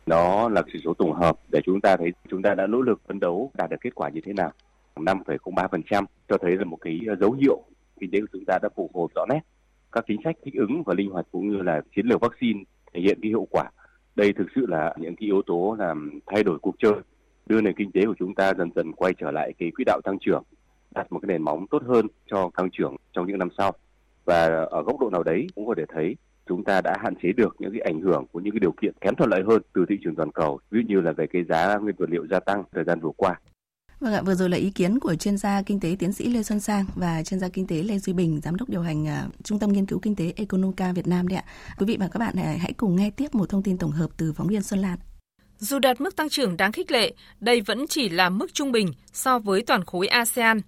[0.05, 3.01] Đó là chỉ số tổng hợp để chúng ta thấy chúng ta đã nỗ lực
[3.07, 4.51] phấn đấu đạt được kết quả như thế nào.
[4.95, 7.63] 5,03% cho thấy là một cái dấu hiệu
[7.99, 9.39] kinh tế của chúng ta đã phục hồi rõ nét
[9.91, 13.01] các chính sách thích ứng và linh hoạt cũng như là chiến lược vaccine thể
[13.01, 13.63] hiện cái hiệu quả.
[14.15, 16.93] Đây thực sự là những cái yếu tố làm thay đổi cuộc chơi,
[17.45, 20.01] đưa nền kinh tế của chúng ta dần dần quay trở lại cái quỹ đạo
[20.03, 20.43] tăng trưởng,
[20.91, 23.71] đặt một cái nền móng tốt hơn cho tăng trưởng trong những năm sau.
[24.25, 26.15] Và ở góc độ nào đấy cũng có thể thấy
[26.47, 28.93] chúng ta đã hạn chế được những cái ảnh hưởng của những cái điều kiện
[29.01, 31.43] kém thuận lợi hơn từ thị trường toàn cầu, ví dụ như là về cái
[31.43, 33.39] giá nguyên vật liệu gia tăng thời gian vừa qua.
[33.99, 36.43] Vâng ạ, vừa rồi là ý kiến của chuyên gia kinh tế tiến sĩ Lê
[36.43, 39.43] Xuân Sang và chuyên gia kinh tế Lê Duy Bình, giám đốc điều hành uh,
[39.43, 41.43] Trung tâm Nghiên cứu Kinh tế Economica Việt Nam đấy ạ.
[41.77, 44.09] Quý vị và các bạn à, hãy cùng nghe tiếp một thông tin tổng hợp
[44.17, 44.97] từ phóng viên Xuân Lan.
[45.57, 48.91] Dù đạt mức tăng trưởng đáng khích lệ, đây vẫn chỉ là mức trung bình
[49.13, 50.61] so với toàn khối ASEAN.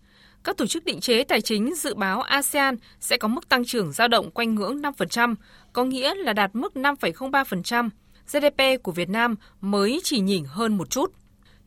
[0.44, 3.92] Các tổ chức định chế tài chính dự báo ASEAN sẽ có mức tăng trưởng
[3.92, 5.36] dao động quanh ngưỡng 5%,
[5.74, 7.90] có nghĩa là đạt mức 5,03%.
[8.32, 11.21] GDP của Việt Nam mới chỉ nhỉnh hơn một chút.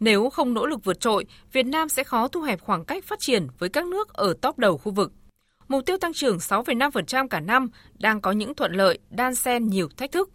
[0.04, 3.20] Nếu không nỗ lực vượt trội, Việt Nam sẽ khó thu hẹp khoảng cách phát
[3.20, 5.12] triển với các nước ở top đầu khu vực.
[5.68, 9.88] Mục tiêu tăng trưởng 6,5% cả năm đang có những thuận lợi, đan xen nhiều
[9.96, 10.30] thách thức.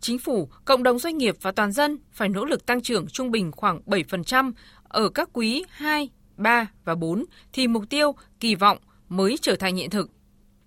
[0.00, 3.30] Chính phủ, cộng đồng doanh nghiệp và toàn dân phải nỗ lực tăng trưởng trung
[3.30, 4.52] bình khoảng 7%
[4.88, 9.76] ở các quý 2, 3 và 4 thì mục tiêu, kỳ vọng mới trở thành
[9.76, 10.10] hiện thực.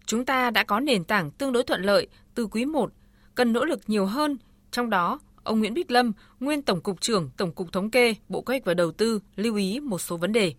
[0.06, 2.92] Chúng ta đã có nền tảng tương đối thuận lợi từ quý 1,
[3.36, 4.38] cần nỗ lực nhiều hơn,
[4.72, 8.42] trong đó ông Nguyễn Bích Lâm, nguyên Tổng cục trưởng Tổng cục Thống kê, Bộ
[8.42, 10.54] Kế hoạch và Đầu tư lưu ý một số vấn đề.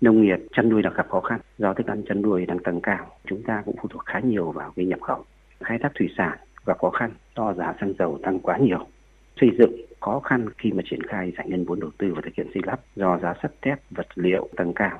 [0.00, 2.80] Nông nghiệp, chăn nuôi đang gặp khó khăn do thức ăn chăn nuôi đang tăng
[2.80, 3.06] cao.
[3.26, 5.24] Chúng ta cũng phụ thuộc khá nhiều vào cái nhập khẩu.
[5.60, 8.86] Khai thác thủy sản gặp khó khăn do giá xăng dầu tăng quá nhiều.
[9.40, 12.34] Xây dựng khó khăn khi mà triển khai giải ngân vốn đầu tư và thực
[12.36, 14.98] hiện xây lắp do giá sắt thép vật liệu tăng cao.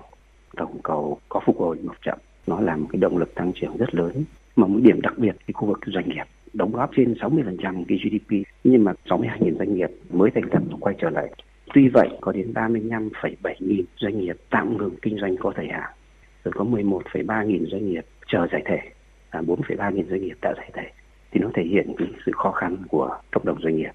[0.57, 2.19] Tổng cầu có phục hồi một chậm.
[2.47, 4.25] Nó là một cái động lực tăng trưởng rất lớn
[4.57, 6.25] mà một điểm đặc biệt cái khu vực doanh nghiệp
[6.57, 10.95] đóng góp trên 60% cái GDP nhưng mà 62.000 doanh nghiệp mới thành lập quay
[10.99, 11.29] trở lại.
[11.75, 15.91] Tuy vậy có đến 35,7 nghìn doanh nghiệp tạm ngừng kinh doanh có thời hạn,
[16.45, 18.79] rồi có 11,3 nghìn doanh nghiệp chờ giải thể,
[19.33, 20.91] và 4,3 nghìn doanh nghiệp đã giải thể.
[21.31, 23.93] Thì nó thể hiện cái sự khó khăn của cộng đồng doanh nghiệp.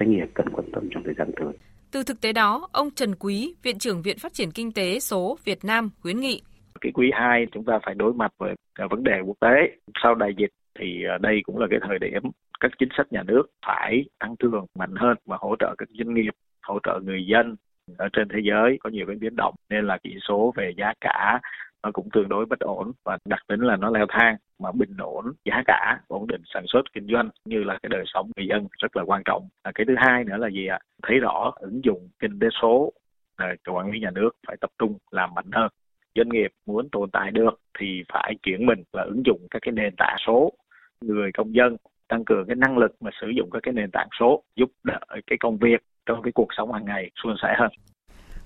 [0.00, 1.52] Doanh nghiệp cần quan tâm trong thời gian tới.
[1.90, 5.38] Từ thực tế đó, ông Trần Quý, Viện trưởng Viện Phát triển Kinh tế số
[5.44, 6.42] Việt Nam khuyến nghị.
[6.80, 8.54] Cái quý 2 chúng ta phải đối mặt với
[8.90, 9.76] vấn đề quốc tế.
[10.02, 12.22] Sau đại dịch thì à, đây cũng là cái thời điểm
[12.60, 16.14] các chính sách nhà nước phải tăng cường mạnh hơn và hỗ trợ các doanh
[16.14, 17.56] nghiệp hỗ trợ người dân
[17.98, 20.92] ở trên thế giới có nhiều cái biến động nên là chỉ số về giá
[21.00, 21.40] cả
[21.82, 24.96] nó cũng tương đối bất ổn và đặc tính là nó leo thang mà bình
[24.98, 28.46] ổn giá cả ổn định sản xuất kinh doanh như là cái đời sống người
[28.46, 29.48] dân rất là quan trọng.
[29.62, 30.78] À, cái thứ hai nữa là gì ạ?
[31.02, 32.92] Thấy rõ ứng dụng kinh tế số
[33.36, 35.68] à, quản lý nhà nước phải tập trung làm mạnh hơn.
[36.14, 39.72] Doanh nghiệp muốn tồn tại được thì phải chuyển mình và ứng dụng các cái
[39.72, 40.52] nền tảng số
[41.00, 41.76] người công dân
[42.08, 45.00] tăng cường cái năng lực mà sử dụng các cái nền tảng số giúp đỡ
[45.26, 47.70] cái công việc trong cái cuộc sống hàng ngày suôn sẻ hơn.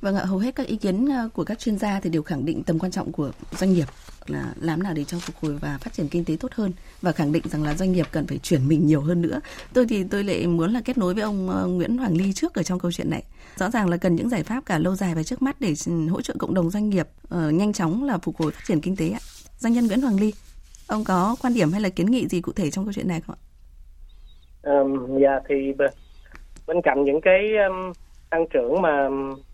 [0.03, 2.45] Vâng ạ, hầu hết các ý kiến ờ, của các chuyên gia thì đều khẳng
[2.45, 3.85] định tầm quan trọng của doanh nghiệp
[4.27, 7.13] là làm nào để cho phục hồi và phát triển kinh tế tốt hơn và
[7.13, 9.41] khẳng định rằng là doanh nghiệp cần phải chuyển mình nhiều hơn nữa.
[9.75, 12.55] Tôi thì tôi lại muốn là kết nối với ông ờ, Nguyễn Hoàng Ly trước
[12.55, 13.23] ở trong câu chuyện này.
[13.57, 16.09] Rõ ràng là cần những giải pháp cả lâu dài và trước mắt để ừ,
[16.09, 18.97] hỗ trợ cộng đồng doanh nghiệp uh, nhanh chóng là phục hồi phát triển kinh
[18.97, 19.21] tế ạ.
[19.59, 20.33] Doanh nhân Nguyễn Hoàng Ly,
[20.87, 23.21] ông có quan điểm hay là kiến nghị gì cụ thể trong câu chuyện này
[23.21, 23.41] không ạ?
[24.63, 25.73] Um, dạ thì
[26.67, 27.93] bên cạnh những cái um,
[28.31, 29.09] tăng trưởng mà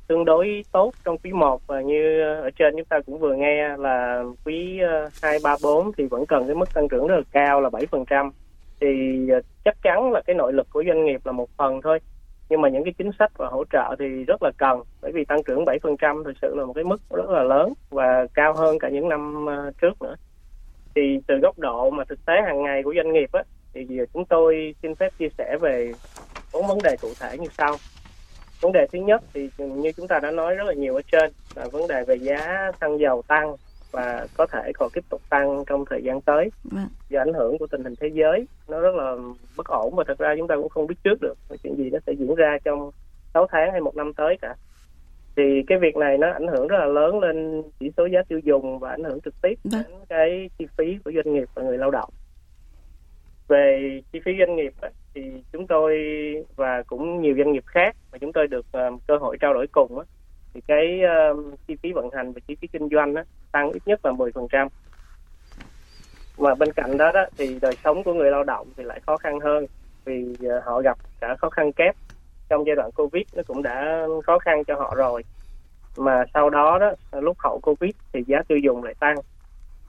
[0.08, 3.76] tương đối tốt trong quý 1 và như ở trên chúng ta cũng vừa nghe
[3.76, 7.22] là quý uh, 2, 3, 4 thì vẫn cần cái mức tăng trưởng rất là
[7.32, 8.30] cao là 7%.
[8.80, 8.88] Thì
[9.38, 11.98] uh, chắc chắn là cái nội lực của doanh nghiệp là một phần thôi.
[12.50, 15.24] Nhưng mà những cái chính sách và hỗ trợ thì rất là cần bởi vì
[15.24, 18.78] tăng trưởng 7% thực sự là một cái mức rất là lớn và cao hơn
[18.78, 20.14] cả những năm uh, trước nữa.
[20.98, 23.42] Thì từ góc độ mà thực tế hàng ngày của doanh nghiệp á
[23.74, 25.92] thì chúng tôi xin phép chia sẻ về
[26.52, 27.76] bốn vấn đề cụ thể như sau.
[28.60, 31.32] Vấn đề thứ nhất thì như chúng ta đã nói rất là nhiều ở trên
[31.54, 33.54] là vấn đề về giá xăng dầu tăng
[33.92, 36.50] và có thể còn tiếp tục tăng trong thời gian tới.
[36.64, 36.88] Vâng.
[37.08, 39.16] do ảnh hưởng của tình hình thế giới nó rất là
[39.56, 41.98] bất ổn và thật ra chúng ta cũng không biết trước được chuyện gì nó
[42.06, 42.90] sẽ diễn ra trong
[43.34, 44.54] 6 tháng hay một năm tới cả
[45.38, 48.38] thì cái việc này nó ảnh hưởng rất là lớn lên chỉ số giá tiêu
[48.38, 49.82] dùng và ảnh hưởng trực tiếp vâng.
[49.88, 52.10] đến cái chi phí của doanh nghiệp và người lao động
[53.48, 54.72] về chi phí doanh nghiệp
[55.14, 55.22] thì
[55.52, 55.94] chúng tôi
[56.56, 59.66] và cũng nhiều doanh nghiệp khác mà chúng tôi được uh, cơ hội trao đổi
[59.72, 60.02] cùng
[60.54, 61.00] thì cái
[61.32, 63.14] uh, chi phí vận hành và chi phí kinh doanh
[63.52, 64.68] tăng ít nhất là 10%.
[66.38, 69.16] Mà bên cạnh đó, đó thì đời sống của người lao động thì lại khó
[69.16, 69.66] khăn hơn
[70.04, 71.96] vì uh, họ gặp cả khó khăn kép
[72.48, 75.22] trong giai đoạn Covid nó cũng đã khó khăn cho họ rồi.
[75.96, 79.16] Mà sau đó đó lúc hậu Covid thì giá tiêu dùng lại tăng.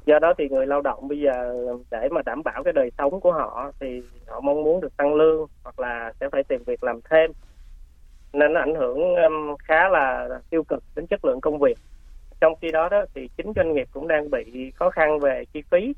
[0.06, 1.56] Do đó thì người lao động bây giờ
[1.92, 5.16] để mà đảm bảo cái đời sống của họ thì họ mong muốn được tăng
[5.16, 7.32] lương hoặc là sẽ phải tìm việc làm thêm.
[8.34, 9.00] Nên nó ảnh hưởng
[9.60, 11.78] khá là tiêu cực đến chất lượng công việc.
[12.42, 15.62] Trong khi đó đó thì chính doanh nghiệp cũng đang bị khó khăn về chi
[15.72, 15.94] phí.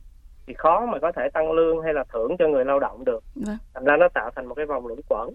[0.47, 3.24] Thì khó mà có thể tăng lương hay là thưởng cho người lao động được.
[3.36, 3.58] Vâng.
[3.74, 5.30] thành ra nó tạo thành một cái vòng luẩn quẩn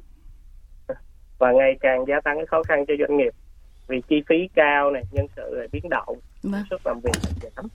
[1.39, 3.33] và ngày càng gia tăng cái khó khăn cho doanh nghiệp
[3.89, 6.63] vì chi phí cao này nhân sự lại biến động vâng.
[6.71, 7.13] sức làm việc
[7.57, 7.67] giảm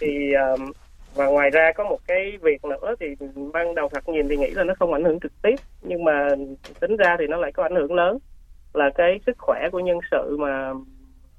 [0.00, 0.72] thì um,
[1.14, 3.06] và ngoài ra có một cái việc nữa thì
[3.52, 6.28] ban đầu thật nhìn thì nghĩ là nó không ảnh hưởng trực tiếp nhưng mà
[6.80, 8.18] tính ra thì nó lại có ảnh hưởng lớn
[8.74, 10.72] là cái sức khỏe của nhân sự mà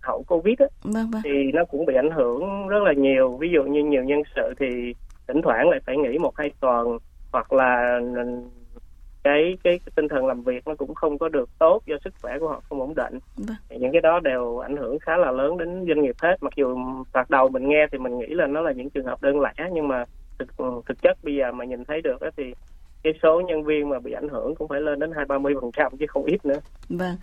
[0.02, 1.22] hậu covid á vâng, vâng.
[1.26, 4.54] thì nó cũng bị ảnh hưởng rất là nhiều ví dụ như nhiều nhân sự
[4.60, 4.94] thì
[5.28, 6.98] thỉnh thoảng lại phải nghỉ một hai tuần
[7.32, 8.00] hoặc là
[9.24, 12.14] cái cái, cái tinh thần làm việc nó cũng không có được tốt do sức
[12.22, 13.58] khỏe của họ không ổn định Vâng.
[13.70, 16.78] những cái đó đều ảnh hưởng khá là lớn đến doanh nghiệp hết mặc dù
[17.14, 19.54] thoạt đầu mình nghe thì mình nghĩ là nó là những trường hợp đơn lẻ
[19.74, 20.06] nhưng mà
[20.40, 20.48] thực
[20.86, 22.44] thực chất bây giờ mà nhìn thấy được thì
[23.04, 25.54] cái số nhân viên mà bị ảnh hưởng cũng phải lên đến hai ba mươi
[25.62, 27.16] phần trăm chứ không ít nữa Vâng.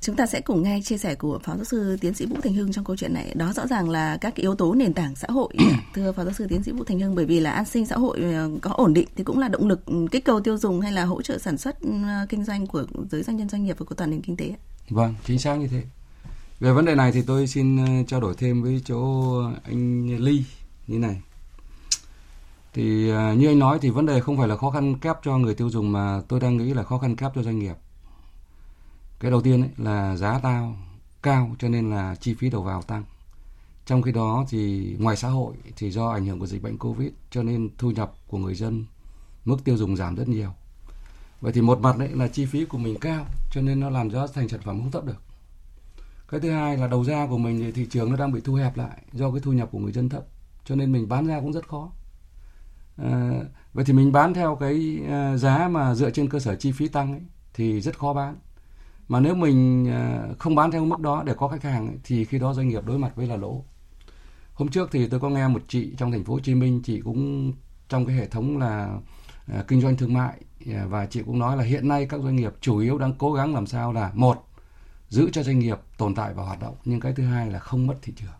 [0.00, 2.54] Chúng ta sẽ cùng nghe chia sẻ của Phó giáo sư tiến sĩ Vũ Thành
[2.54, 3.32] Hưng trong câu chuyện này.
[3.34, 5.54] Đó rõ ràng là các yếu tố nền tảng xã hội,
[5.94, 7.96] thưa Phó giáo sư tiến sĩ Vũ Thành Hưng, bởi vì là an sinh xã
[7.96, 10.80] hội ờ, có ổn định thì cũng là động lực ừ, kích cầu tiêu dùng
[10.80, 11.90] hay là hỗ trợ sản xuất ừ,
[12.28, 14.54] kinh doanh của giới doanh nhân doanh nghiệp và của toàn nền kinh tế.
[14.88, 15.82] Vâng, chính xác như thế.
[16.60, 19.32] Về vấn đề này thì tôi xin ờ, trao đổi thêm với chỗ
[19.64, 20.44] anh Ly
[20.86, 21.20] như này.
[22.74, 25.38] Thì ờ, như anh nói thì vấn đề không phải là khó khăn kép cho
[25.38, 27.74] người tiêu dùng mà tôi đang nghĩ là khó khăn kép cho doanh nghiệp.
[29.20, 30.76] Cái đầu tiên ấy là giá tao
[31.22, 33.04] cao cho nên là chi phí đầu vào tăng.
[33.86, 37.10] Trong khi đó thì ngoài xã hội thì do ảnh hưởng của dịch bệnh Covid
[37.30, 38.84] cho nên thu nhập của người dân
[39.44, 40.50] mức tiêu dùng giảm rất nhiều.
[41.40, 44.10] Vậy thì một mặt đấy là chi phí của mình cao cho nên nó làm
[44.10, 45.22] cho thành sản phẩm không thấp được.
[46.28, 48.54] Cái thứ hai là đầu ra của mình thì thị trường nó đang bị thu
[48.54, 50.24] hẹp lại do cái thu nhập của người dân thấp
[50.64, 51.90] cho nên mình bán ra cũng rất khó.
[52.96, 53.30] À,
[53.74, 56.88] vậy thì mình bán theo cái à, giá mà dựa trên cơ sở chi phí
[56.88, 57.22] tăng ấy,
[57.54, 58.36] thì rất khó bán.
[59.08, 62.38] Mà nếu mình à, không bán theo mức đó để có khách hàng thì khi
[62.38, 63.64] đó doanh nghiệp đối mặt với là lỗ.
[64.54, 67.00] Hôm trước thì tôi có nghe một chị trong thành phố Hồ Chí Minh chị
[67.00, 67.52] cũng
[67.88, 68.98] trong cái hệ thống là
[69.46, 70.40] à, kinh doanh thương mại
[70.72, 73.32] à, và chị cũng nói là hiện nay các doanh nghiệp chủ yếu đang cố
[73.32, 74.48] gắng làm sao là một
[75.08, 77.86] giữ cho doanh nghiệp tồn tại và hoạt động nhưng cái thứ hai là không
[77.86, 78.30] mất thị trường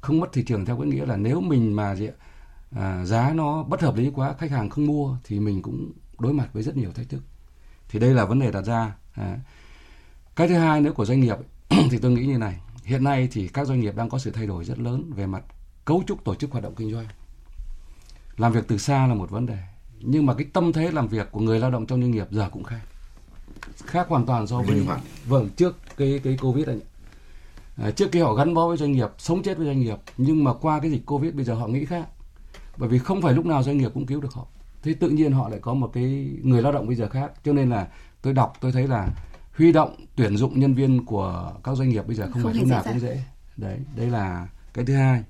[0.00, 2.08] không mất thị trường theo cái nghĩa là nếu mình mà gì,
[2.70, 6.32] à, giá nó bất hợp lý quá khách hàng không mua thì mình cũng đối
[6.32, 7.22] mặt với rất nhiều thách thức
[7.88, 9.38] thì đây là vấn đề đặt ra à
[10.36, 11.36] cái thứ hai nữa của doanh nghiệp
[11.90, 12.60] thì tôi nghĩ như này.
[12.84, 15.44] Hiện nay thì các doanh nghiệp đang có sự thay đổi rất lớn về mặt
[15.84, 17.06] cấu trúc tổ chức hoạt động kinh doanh.
[18.36, 19.58] Làm việc từ xa là một vấn đề
[20.04, 22.48] nhưng mà cái tâm thế làm việc của người lao động trong doanh nghiệp giờ
[22.52, 22.80] cũng khác.
[23.76, 24.86] Khác hoàn toàn so với
[25.24, 26.78] vâng trước cái cái covid này
[27.76, 30.44] à, trước kia họ gắn bó với doanh nghiệp sống chết với doanh nghiệp nhưng
[30.44, 32.08] mà qua cái dịch covid bây giờ họ nghĩ khác.
[32.76, 34.46] Bởi vì không phải lúc nào doanh nghiệp cũng cứu được họ.
[34.82, 37.32] Thế tự nhiên họ lại có một cái người lao động bây giờ khác.
[37.44, 37.88] Cho nên là
[38.22, 39.08] tôi đọc tôi thấy là
[39.56, 42.54] huy động tuyển dụng nhân viên của các doanh nghiệp bây giờ không, Không phải
[42.54, 43.22] lúc dễ nào cũng dễ.
[43.56, 45.22] Đấy đây là cái thứ hai.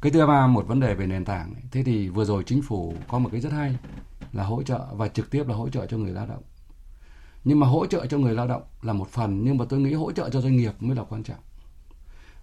[0.00, 2.94] Cái thứ ba một vấn đề về nền tảng thế thì vừa rồi chính phủ
[3.08, 3.76] có một cái rất hay
[4.32, 6.42] là hỗ trợ và trực tiếp là hỗ trợ cho người lao động.
[7.44, 9.92] Nhưng mà hỗ trợ cho người lao động là một phần nhưng mà tôi nghĩ
[9.92, 11.40] hỗ trợ cho doanh nghiệp mới là quan trọng.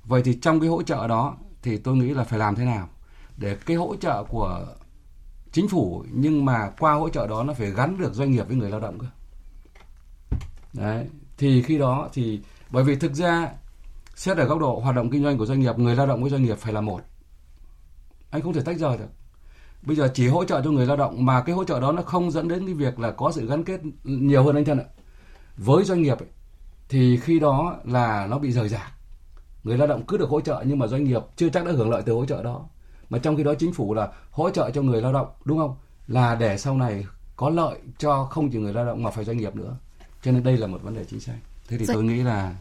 [0.06, 2.90] Vậy thì trong cái hỗ trợ đó thì tôi nghĩ là phải làm thế nào
[3.38, 4.66] để cái hỗ trợ của
[5.52, 8.56] chính phủ nhưng mà qua hỗ trợ đó nó phải gắn được doanh nghiệp với
[8.56, 9.08] người lao động cơ
[10.74, 13.52] đấy thì khi đó thì bởi vì thực ra
[14.16, 16.32] xét ở góc độ hoạt động kinh doanh của doanh nghiệp người lao động với
[16.32, 17.02] doanh nghiệp phải là một.
[18.30, 19.10] Anh không thể tách rời được.
[19.82, 22.02] Bây giờ chỉ hỗ trợ cho người lao động mà cái hỗ trợ đó nó
[22.02, 24.86] không dẫn đến cái việc là có sự gắn kết nhiều hơn anh thân ạ.
[25.58, 26.28] Với doanh nghiệp ấy,
[26.90, 28.92] thì khi đó là nó bị rời rạc.
[29.64, 31.90] Người lao động cứ được hỗ trợ nhưng mà doanh nghiệp chưa chắc đã hưởng
[31.90, 32.66] lợi từ hỗ trợ đó.
[33.10, 35.76] Mà trong khi đó chính phủ là hỗ trợ cho người lao động đúng không?
[36.08, 37.06] Là để sau này
[37.36, 39.78] có lợi cho không chỉ người lao động mà phải doanh nghiệp nữa
[40.22, 41.36] cho nên đây là một vấn đề chính sách
[41.70, 42.54] thế thì Doanh- tôi nghĩ là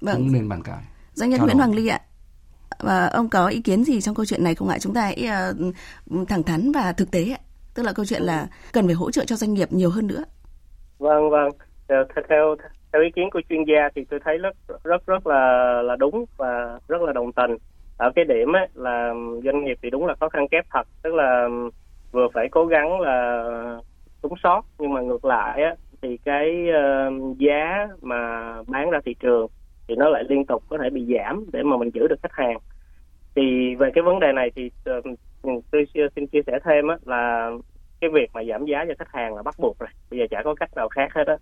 [0.00, 0.82] Vâng, cũng nên bàn cãi
[1.14, 1.56] doanh nhân Nguyễn.
[1.58, 2.00] Hoàng Ly ạ.
[2.78, 4.78] Và ông có ý kiến gì trong câu chuyện này không ạ?
[4.78, 5.54] Chúng ta hãy ờ,
[6.28, 7.38] thẳng thắn và thực tế ạ.
[7.74, 10.24] Tức là câu chuyện là cần phải hỗ trợ cho doanh nghiệp nhiều hơn nữa.
[10.98, 11.48] vâng vâng
[11.88, 12.56] theo theo
[12.92, 15.42] theo ý kiến của chuyên gia thì tôi thấy rất rất rất là
[15.82, 17.56] là đúng và rất là đồng tình
[17.96, 19.12] ở cái điểm ấy là
[19.44, 21.48] doanh nghiệp thì đúng là khó khăn kép thật tức là
[22.12, 23.42] vừa phải cố gắng là
[24.22, 28.18] sống sót nhưng mà ngược lại á thì cái uh, giá mà
[28.66, 29.46] bán ra thị trường
[29.88, 32.32] thì nó lại liên tục có thể bị giảm để mà mình giữ được khách
[32.32, 32.58] hàng.
[33.34, 35.18] Thì về cái vấn đề này thì uh,
[35.70, 35.86] tôi
[36.16, 37.50] xin chia sẻ thêm á là
[38.00, 39.88] cái việc mà giảm giá cho khách hàng là bắt buộc rồi.
[40.10, 41.36] Bây giờ chả có cách nào khác hết á.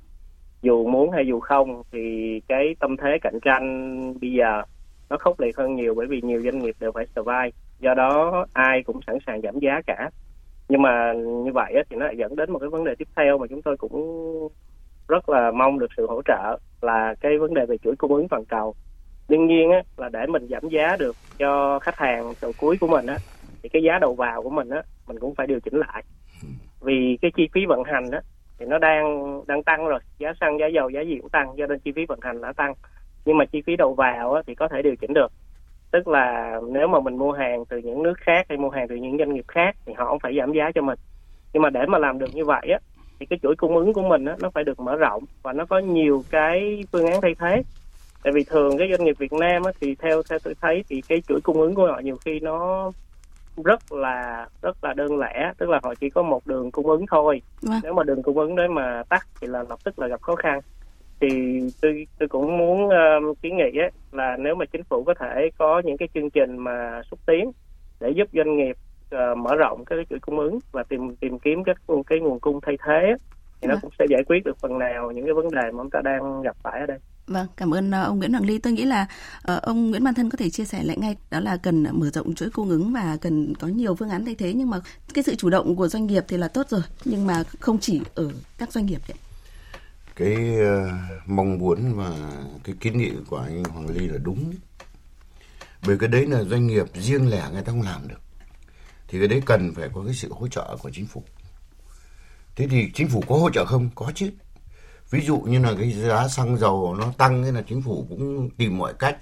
[0.63, 4.63] Dù muốn hay dù không thì cái tâm thế cạnh tranh bây giờ
[5.11, 7.51] nó khốc liệt hơn nhiều bởi vì nhiều doanh nghiệp đều phải survive.
[7.81, 10.11] Do đó ai cũng sẵn sàng giảm giá cả
[10.73, 11.13] nhưng mà
[11.45, 13.63] như vậy thì nó lại dẫn đến một cái vấn đề tiếp theo mà chúng
[13.63, 13.95] tôi cũng
[15.09, 18.29] rất là mong được sự hỗ trợ là cái vấn đề về chuỗi cung ứng
[18.29, 18.75] toàn cầu.
[19.29, 22.87] Đương nhiên á, là để mình giảm giá được cho khách hàng đầu cuối của
[22.87, 23.17] mình á
[23.63, 26.03] thì cái giá đầu vào của mình á mình cũng phải điều chỉnh lại.
[26.81, 28.21] Vì cái chi phí vận hành á
[28.59, 31.67] thì nó đang đang tăng rồi giá xăng giá dầu giá gì cũng tăng do
[31.67, 32.75] nên chi phí vận hành đã tăng.
[33.25, 35.33] Nhưng mà chi phí đầu vào á, thì có thể điều chỉnh được
[35.93, 38.97] tức là nếu mà mình mua hàng từ những nước khác hay mua hàng từ
[38.97, 40.99] những doanh nghiệp khác thì họ cũng phải giảm giá cho mình.
[41.53, 42.79] Nhưng mà để mà làm được như vậy á
[43.21, 45.65] thì cái chuỗi cung ứng của mình á, nó phải được mở rộng và nó
[45.65, 47.63] có nhiều cái phương án thay thế.
[48.23, 51.01] Tại vì thường cái doanh nghiệp Việt Nam á, thì theo theo tôi thấy thì
[51.09, 52.91] cái chuỗi cung ứng của họ nhiều khi nó
[53.65, 55.53] rất là rất là đơn lẻ.
[55.59, 57.43] Tức là họ chỉ có một đường cung ứng thôi.
[57.63, 57.81] Vâng.
[57.83, 60.35] nếu mà đường cung ứng đấy mà tắt thì là lập tức là gặp khó
[60.35, 60.61] khăn
[61.23, 65.15] thì tôi tôi cũng muốn uh, kiến nghị ấy, là nếu mà chính phủ có
[65.21, 67.53] thể có những cái chương trình mà xúc tiến
[68.01, 68.77] để giúp doanh nghiệp
[69.15, 72.61] uh, mở rộng cái chuỗi cung ứng và tìm tìm kiếm các cái nguồn cung
[72.61, 73.15] thay thế
[73.61, 73.81] thì nó Vâng.
[73.83, 76.43] cũng sẽ giải quyết được phần nào những cái vấn đề mà chúng ta đang
[76.43, 76.99] gặp phải ở đây.
[77.27, 78.59] Vâng, cảm ơn ờ, ông Nguyễn Hoàng Ly.
[78.59, 79.07] Tôi nghĩ là
[79.43, 82.11] ờ, ông Nguyễn Văn Thân có thể chia sẻ lại ngay đó là cần mở
[82.11, 84.79] rộng chuỗi cung ứng và cần có nhiều phương án thay thế nhưng mà
[85.15, 88.01] cái sự chủ động của doanh nghiệp thì là tốt rồi nhưng mà không chỉ
[88.15, 89.17] ở các doanh nghiệp đấy.
[90.17, 90.91] Cái ờ,
[91.27, 92.11] mong muốn và
[92.65, 94.53] cái kiến nghị của anh Hoàng Ly là đúng.
[95.87, 98.21] Bởi cái đấy là doanh nghiệp riêng lẻ người ta không làm được.
[99.09, 101.23] Thì cái đấy cần phải có cái sự hỗ trợ của chính phủ.
[102.57, 103.91] Thế thì chính phủ có hỗ trợ không?
[103.95, 104.31] Có chứ.
[105.11, 108.51] Ví dụ như là cái giá xăng dầu nó tăng thế là chính phủ cũng
[108.59, 109.19] tìm mọi cách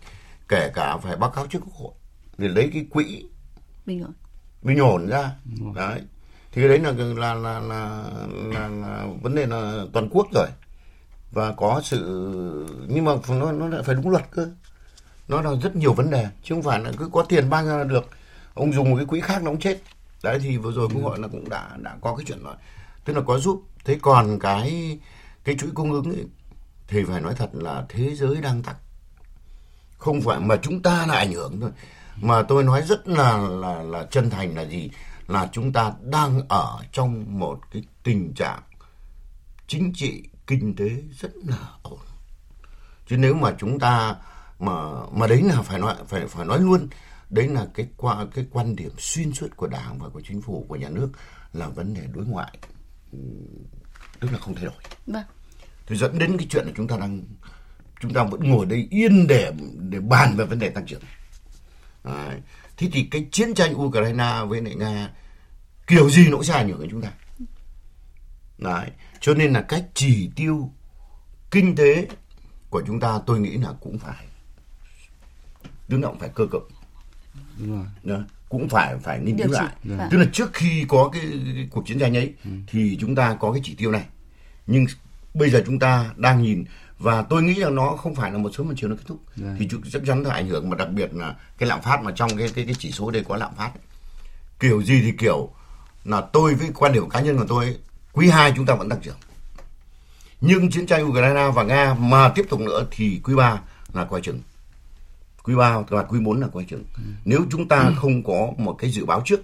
[0.49, 1.93] kể cả phải báo cáo trước quốc hội
[2.39, 3.25] để lấy cái quỹ
[3.87, 4.13] Bình ổn.
[4.63, 5.31] bình ổn ra.
[5.75, 6.01] Đấy.
[6.53, 8.11] Thì cái đấy là là là là,
[8.53, 10.47] là, là vấn đề là toàn quốc rồi
[11.33, 12.01] và có sự
[12.89, 14.51] nhưng mà nó nó lại phải đúng luật cơ.
[15.29, 17.79] Nó là rất nhiều vấn đề chứ không phải là cứ có tiền bao giờ
[17.79, 18.09] là được.
[18.55, 19.81] Ông dùng một cái quỹ khác nó cũng chết.
[20.23, 22.55] Đấy thì vừa rồi quốc hội là cũng đã đã có cái chuyện rồi
[23.05, 23.63] tức là có giúp.
[23.85, 24.99] Thế còn cái
[25.45, 26.27] cái chuỗi cung ứng ấy,
[26.89, 28.77] thì phải nói thật là thế giới đang tắc
[29.99, 31.71] không phải mà chúng ta là ảnh hưởng thôi.
[32.17, 34.91] Mà tôi nói rất là là là chân thành là gì?
[35.29, 38.63] Là chúng ta đang ở trong một cái tình trạng
[39.67, 40.23] chính trị
[40.59, 41.99] kinh tế rất là ổn
[43.07, 44.17] chứ nếu mà chúng ta
[44.59, 44.73] mà
[45.13, 46.89] mà đấy là phải nói phải phải nói luôn
[47.31, 50.67] đấy là cái qua cái quan điểm xuyên suốt của đảng và của chính phủ
[50.69, 51.11] của nhà nước
[51.53, 52.59] là vấn đề đối ngoại
[53.13, 53.47] ừm,
[54.21, 54.75] tức là không thay đổi
[55.07, 55.23] Vâng.
[55.87, 57.23] thì dẫn đến cái chuyện là chúng ta đang
[58.01, 61.03] chúng ta vẫn ngồi đây yên để để bàn về vấn đề tăng trưởng
[62.05, 62.41] Đấy.
[62.77, 65.11] thế thì cái chiến tranh Ukraine với lại Nga
[65.87, 67.13] kiểu gì nó cũng sẽ ảnh hưởng đến chúng ta
[68.59, 68.91] Đấy.
[69.21, 70.71] Cho nên là cách chỉ tiêu
[71.51, 72.07] kinh tế
[72.71, 74.27] của chúng ta tôi nghĩ là cũng phải
[75.89, 76.69] đứng động phải cơ cực
[77.59, 77.87] Đúng rồi.
[78.03, 78.17] Đó.
[78.49, 80.09] cũng phải phải nghiên cứu lại Vâng.
[80.11, 81.23] tức là trước khi có cái,
[81.55, 82.35] cái cuộc chiến tranh ấy
[82.67, 84.05] thì chúng ta có cái chỉ tiêu này
[84.67, 84.87] nhưng
[85.35, 86.65] bây giờ chúng ta đang nhìn
[86.99, 89.21] và tôi nghĩ là nó không phải là một sớm một chiều nó kết thúc
[89.37, 89.57] Dạ.
[89.59, 92.13] thì chúng- chắc chắn là ảnh hưởng mà đặc biệt là cái lạm phát mà
[92.17, 93.83] trong cái cái, cái chỉ số đây có lạm phát ấy.
[94.61, 95.51] kiểu gì thì kiểu
[96.05, 97.79] là tôi với quan điểm cá nhân của tôi ấy,
[98.13, 99.17] quý 2 chúng ta vẫn tăng trưởng.
[100.41, 103.61] Nhưng chiến tranh Ukraine và Nga mà tiếp tục nữa thì quý 3
[103.95, 104.41] là coi chừng.
[105.43, 106.85] Quý 3 và quý 4 là coi chừng.
[107.25, 109.41] Nếu chúng ta không có một cái dự báo trước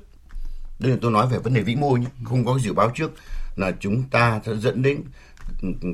[0.79, 3.13] đây là tôi nói về vấn đề vĩ mô nhé không có dự báo trước
[3.57, 5.03] là chúng ta sẽ dẫn đến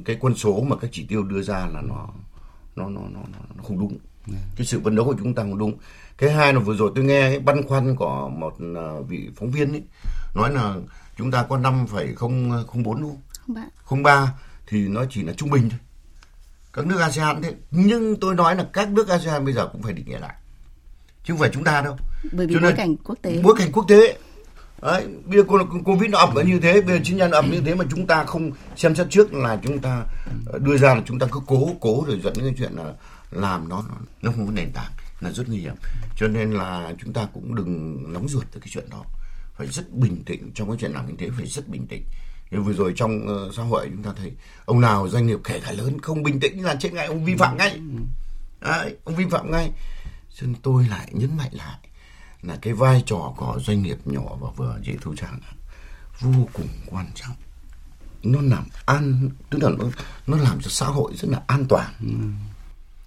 [0.05, 2.09] cái quân số mà các chỉ tiêu đưa ra là nó
[2.77, 3.99] nó nó nó, nó, không đúng.
[4.57, 5.79] Cái sự phấn đấu của chúng ta không đúng.
[6.19, 9.51] Cái hai là vừa rồi tôi nghe cái băn khoăn của một ờ, vị phóng
[9.51, 9.83] viên ấy
[10.35, 10.77] nói là
[11.23, 13.21] chúng ta có 5,004 đúng không?
[13.47, 13.69] Không bạn.
[13.85, 14.33] không ba
[14.67, 15.79] thì nó chỉ là trung bình thôi
[16.73, 19.93] các nước ASEAN thế nhưng tôi nói là các nước ASEAN bây giờ cũng phải
[19.93, 20.35] định nghĩa lại
[21.25, 21.97] chứ không phải chúng ta đâu
[22.33, 23.41] Bởi vì Cho bối cảnh quốc tế.
[23.43, 24.19] bối cảnh quốc tế
[24.83, 25.45] Đấy, bây giờ
[25.85, 27.85] covid nó ập vào như thế bây giờ chiến tranh nó ập như thế mà
[27.91, 30.05] chúng ta không xem xét trước là chúng ta
[30.47, 32.93] ờ, đưa ra là chúng ta cứ cố cố rồi dẫn đến cái chuyện là
[33.31, 35.75] làm nó nó, nó không có nền tảng là rất nguy hiểm
[36.17, 39.05] cho nên là chúng ta cũng đừng nóng ruột từ cái chuyện đó
[39.57, 42.03] phải rất bình tĩnh trong cái chuyện làm kinh tế phải rất bình tĩnh.
[42.51, 44.33] Như vừa rồi trong ờ, xã hội chúng ta thấy
[44.65, 47.35] ông nào doanh nghiệp kể cả lớn không bình tĩnh là chết ngay ông vi
[47.37, 47.81] phạm ngay.
[48.61, 49.73] Đấy, ông vi phạm ngay.
[50.35, 51.79] Cho nên tôi lại nhấn mạnh lại
[52.43, 55.41] là cái vai trò của doanh nghiệp nhỏ và vừa dễ thu trang
[56.21, 57.35] vô cùng quan trọng.
[58.23, 59.85] Nó làm an tức là nó
[60.27, 61.95] nó làm cho xã hội rất là an toàn.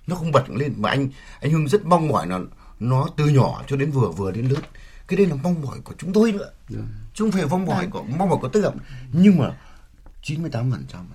[0.08, 1.10] Nó không bật lên mà anh
[1.42, 2.40] anh hưng rất mong mỏi là
[2.80, 4.64] nó từ nhỏ cho đến vừa vừa đến lớn
[5.08, 6.52] cái đây là mong mỏi của chúng tôi nữa.
[7.14, 8.70] Chứ không phải mong mỏi của mong mỏi của tất cả
[9.14, 9.58] nhưng mà
[10.22, 11.08] 98 phần trăm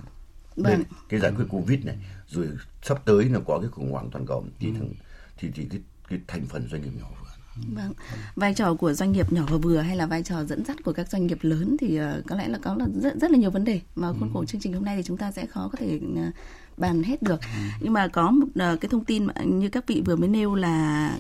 [0.57, 0.83] Vâng.
[1.09, 1.97] cái giải quyết covid này
[2.29, 2.49] rồi
[2.83, 4.91] sắp tới là có cái khủng hoảng toàn cầu thì thằng
[5.39, 7.31] thì thì cái cái thành phần doanh nghiệp nhỏ vừa.
[7.75, 7.93] Vâng.
[8.37, 10.93] Vai trò của doanh nghiệp nhỏ và vừa hay là vai trò dẫn dắt của
[10.93, 13.51] các doanh nghiệp lớn thì ờ, có lẽ là có là rất rất là nhiều
[13.51, 15.79] vấn đề mà khuôn khổ chương trình hôm nay thì chúng ta sẽ khó có
[15.79, 16.31] thể ờ,
[16.77, 17.41] bàn hết được.
[17.81, 20.55] Nhưng mà có một ờ, cái thông tin mà như các vị vừa mới nêu
[20.55, 21.11] là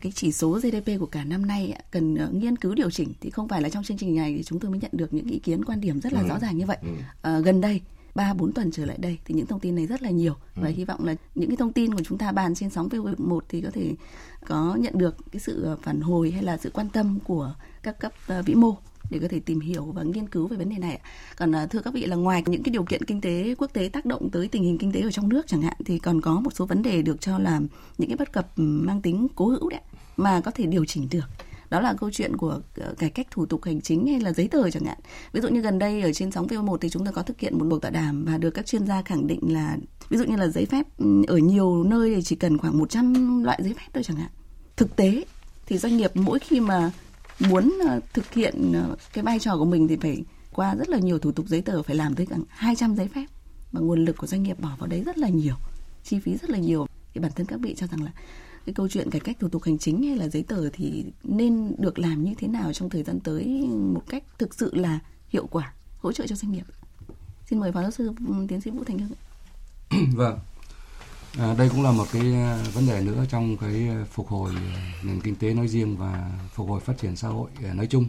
[0.00, 3.30] cái chỉ số GDP của cả năm nay cần ờ, nghiên cứu điều chỉnh thì
[3.30, 5.38] không phải là trong chương trình này thì chúng tôi mới nhận được những ý
[5.38, 6.78] kiến quan điểm rất là rõ ràng như vậy.
[7.22, 7.80] Ờ, gần đây
[8.14, 10.68] ba bốn tuần trở lại đây thì những thông tin này rất là nhiều và
[10.68, 13.60] hy vọng là những cái thông tin của chúng ta bàn trên sóng VV1 thì
[13.60, 13.94] có thể
[14.46, 18.12] có nhận được cái sự phản hồi hay là sự quan tâm của các cấp
[18.26, 18.76] ờ, vĩ mô
[19.10, 21.00] để có thể tìm hiểu và nghiên cứu về vấn đề này.
[21.36, 23.88] Còn à, thưa các vị là ngoài những cái điều kiện kinh tế quốc tế
[23.92, 26.40] tác động tới tình hình kinh tế ở trong nước chẳng hạn, thì còn có
[26.40, 27.60] một số vấn đề được cho là
[27.98, 29.80] những cái bất cập ừ, mang tính cố hữu đấy
[30.16, 31.24] mà có thể điều chỉnh được.
[31.70, 34.48] Đó là câu chuyện của ờ, cải cách thủ tục hành chính hay là giấy
[34.48, 34.98] tờ chẳng hạn.
[35.32, 37.58] Ví dụ như gần đây ở trên sóng VO1 thì chúng ta có thực hiện
[37.58, 39.76] một buổi tọa đàm và được các chuyên gia khẳng định là,
[40.08, 43.42] ví dụ như là giấy phép ừ, ở nhiều nơi thì chỉ cần khoảng 100
[43.44, 44.30] loại giấy phép thôi chẳng hạn.
[44.76, 45.24] Thực tế
[45.66, 46.90] thì doanh nghiệp mỗi khi mà
[47.38, 50.98] muốn ờ, thực hiện ờ, cái vai trò của mình thì phải qua rất là
[50.98, 53.26] nhiều thủ tục giấy tờ, phải làm tới cả 200 giấy phép.
[53.72, 55.54] Và nguồn lực của doanh nghiệp bỏ vào đấy rất là nhiều,
[56.04, 56.86] chi phí rất là nhiều.
[57.14, 58.10] Thì bản thân các vị cho rằng là
[58.66, 61.74] cái câu chuyện cải cách thủ tục hành chính hay là giấy tờ thì nên
[61.78, 65.46] được làm như thế nào trong thời gian tới một cách thực sự là hiệu
[65.46, 66.64] quả, hỗ trợ cho doanh nghiệp
[67.46, 69.12] xin mời phó giáo sư ừ, tiến sĩ vũ thành hưng
[70.16, 70.38] vâng
[71.38, 74.52] à, đây cũng là một cái à, vấn đề nữa trong cái phục hồi
[75.02, 78.08] nền kinh tế nói riêng và phục hồi phát triển xã hội à, nói chung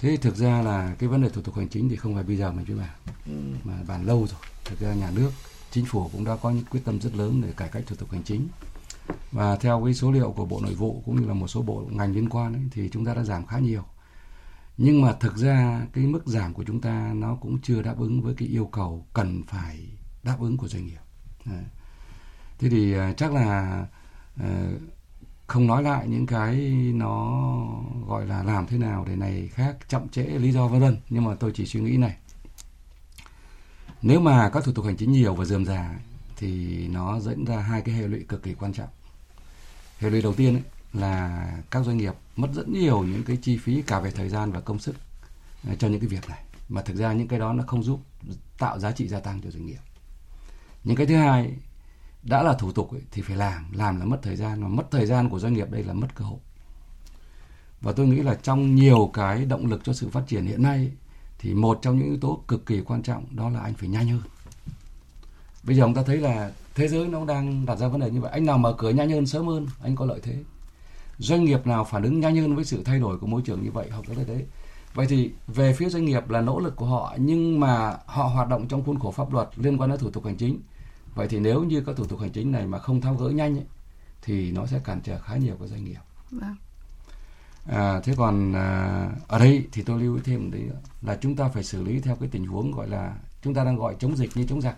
[0.00, 2.36] thế thực ra là cái vấn đề thủ tục hành chính thì không phải bây
[2.36, 2.90] giờ mình mới bàn
[3.26, 3.32] ừ.
[3.64, 5.30] mà bàn lâu rồi thực ra nhà nước
[5.70, 8.10] chính phủ cũng đã có những quyết tâm rất lớn để cải cách thủ tục
[8.12, 8.48] hành chính
[9.32, 11.84] và theo cái số liệu của Bộ Nội vụ cũng như là một số bộ
[11.90, 13.84] ngành liên quan ấy, thì chúng ta đã giảm khá nhiều.
[14.76, 18.22] Nhưng mà thực ra cái mức giảm của chúng ta nó cũng chưa đáp ứng
[18.22, 19.88] với cái yêu cầu cần phải
[20.22, 21.00] đáp ứng của doanh nghiệp.
[21.44, 21.64] Đấy.
[22.62, 23.86] Thế thì ờ, chắc là
[24.40, 24.48] ờ,
[25.46, 26.54] không nói lại những cái
[26.94, 27.42] nó
[28.06, 31.24] gọi là làm thế nào để này khác chậm trễ lý do vân vân nhưng
[31.24, 32.16] mà tôi chỉ suy nghĩ này.
[34.02, 35.94] Nếu mà các thủ tục hành chính nhiều và dườm già
[36.36, 38.88] thì nó dẫn ra hai cái hệ lụy cực kỳ quan trọng.
[39.98, 43.58] Hệ lụy đầu tiên ấy, là các doanh nghiệp mất rất nhiều những cái chi
[43.58, 44.96] phí cả về thời gian và công sức
[45.68, 46.42] ờ, cho những cái việc này.
[46.68, 48.00] Mà thực ra những cái đó nó không giúp
[48.58, 49.80] tạo giá trị gia tăng cho doanh nghiệp.
[50.84, 51.52] Những cái thứ hai
[52.22, 53.72] đã là thủ tục ấy, thì phải làm.
[53.72, 56.08] Làm là mất thời gian mà mất thời gian của doanh nghiệp đây là mất
[56.14, 56.38] cơ hội.
[57.80, 60.92] Và tôi nghĩ là trong nhiều cái động lực cho sự phát triển hiện nay
[61.38, 64.08] thì một trong những yếu tố cực kỳ quan trọng đó là anh phải nhanh
[64.08, 64.22] hơn.
[65.62, 68.20] Bây giờ chúng ta thấy là thế giới nó đang đặt ra vấn đề như
[68.20, 68.30] vậy.
[68.32, 70.36] Anh nào mở cửa nhanh hơn sớm hơn anh có lợi thế.
[71.18, 73.70] Doanh nghiệp nào phản ứng nhanh hơn với sự thay đổi của môi trường như
[73.70, 74.44] vậy họ có lợi thế.
[74.94, 78.48] Vậy thì về phía doanh nghiệp là nỗ lực của họ nhưng mà họ hoạt
[78.48, 80.60] động trong khuôn khổ pháp luật liên quan đến thủ tục hành chính
[81.14, 83.58] vậy thì nếu như các thủ tục hành chính này mà không tháo gỡ nhanh
[83.58, 83.64] ấy,
[84.22, 86.00] thì nó sẽ cản trở khá nhiều các doanh nghiệp.
[86.30, 86.56] Vâng.
[87.66, 90.62] À, thế còn à, ở đây thì tôi lưu ý thêm đấy
[91.02, 93.76] là chúng ta phải xử lý theo cái tình huống gọi là chúng ta đang
[93.76, 94.76] gọi chống dịch như chống giặc.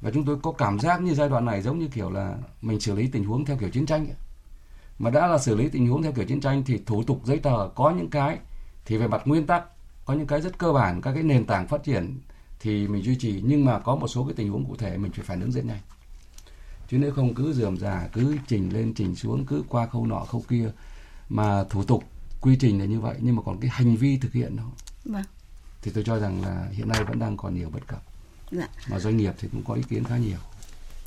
[0.00, 2.80] Và chúng tôi có cảm giác như giai đoạn này giống như kiểu là mình
[2.80, 4.06] xử lý tình huống theo kiểu chiến tranh
[4.98, 7.38] mà đã là xử lý tình huống theo kiểu chiến tranh thì thủ tục giấy
[7.38, 8.38] tờ có những cái
[8.84, 9.64] thì về mặt nguyên tắc
[10.04, 12.20] có những cái rất cơ bản các cái nền tảng phát triển
[12.62, 13.42] thì mình duy trì.
[13.44, 15.64] Nhưng mà có một số cái tình huống cụ thể mình phải phản ứng rất
[15.64, 15.80] nhanh.
[16.90, 20.20] Chứ nếu không cứ dườm già cứ trình lên trình xuống cứ qua khâu nọ
[20.20, 20.70] khâu kia
[21.28, 22.04] mà thủ tục
[22.40, 24.62] quy trình là như vậy nhưng mà còn cái hành vi thực hiện nó
[25.04, 25.22] vâng.
[25.82, 28.02] thì tôi cho rằng là hiện nay vẫn đang còn nhiều bất cập.
[28.50, 28.68] Dạ.
[28.90, 30.38] mà doanh nghiệp thì cũng có ý kiến khá nhiều.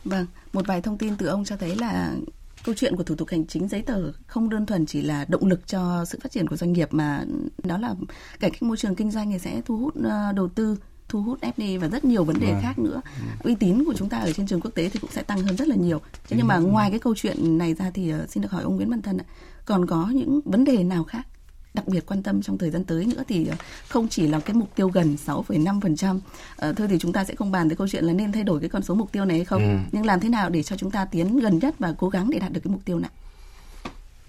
[0.06, 2.16] Vâng một vài thông tin từ ông cho thấy là
[2.64, 5.46] câu chuyện của thủ tục hành chính giấy tờ không đơn thuần chỉ là động
[5.46, 7.24] lực cho sự phát triển của doanh nghiệp mà
[7.64, 7.96] đó là
[8.40, 10.78] cải cách môi trường kinh doanh thì sẽ thu hút ờ, đầu tư
[11.16, 12.60] thu hút FDI và rất nhiều vấn đề à.
[12.62, 13.02] khác nữa.
[13.06, 13.38] À.
[13.44, 15.58] Uy tín của chúng ta ở trên trường quốc tế thì cũng sẽ tăng hơn
[15.58, 16.02] rất là nhiều.
[16.30, 18.76] Thế nhưng mà ngoài cái câu chuyện này ra thì uh, xin được hỏi ông
[18.76, 19.26] Nguyễn Văn Thân ạ,
[19.66, 21.28] còn có những vấn đề nào khác
[21.74, 23.56] đặc biệt quan tâm trong thời gian tới nữa thì ờ,
[23.88, 26.20] không chỉ là cái mục tiêu gần 6,5%.
[26.58, 28.60] À, thôi thì chúng ta sẽ không bàn tới câu chuyện là nên thay đổi
[28.60, 29.78] cái con số mục tiêu này hay không, ừ.
[29.92, 32.40] nhưng làm thế nào để cho chúng ta tiến gần nhất và cố gắng để
[32.40, 33.12] đạt được cái mục tiêu này.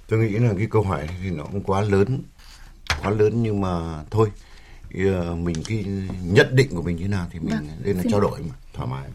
[0.08, 2.22] Tôi nghĩ là cái câu hỏi thì nó cũng quá lớn,
[3.02, 4.40] quá lớn nhưng mà thôi ờ,
[5.34, 5.84] mình cái
[6.22, 8.88] nhận định của mình như nào thì mình vâng, đây là trao đổi mà thoải
[8.88, 9.08] mái.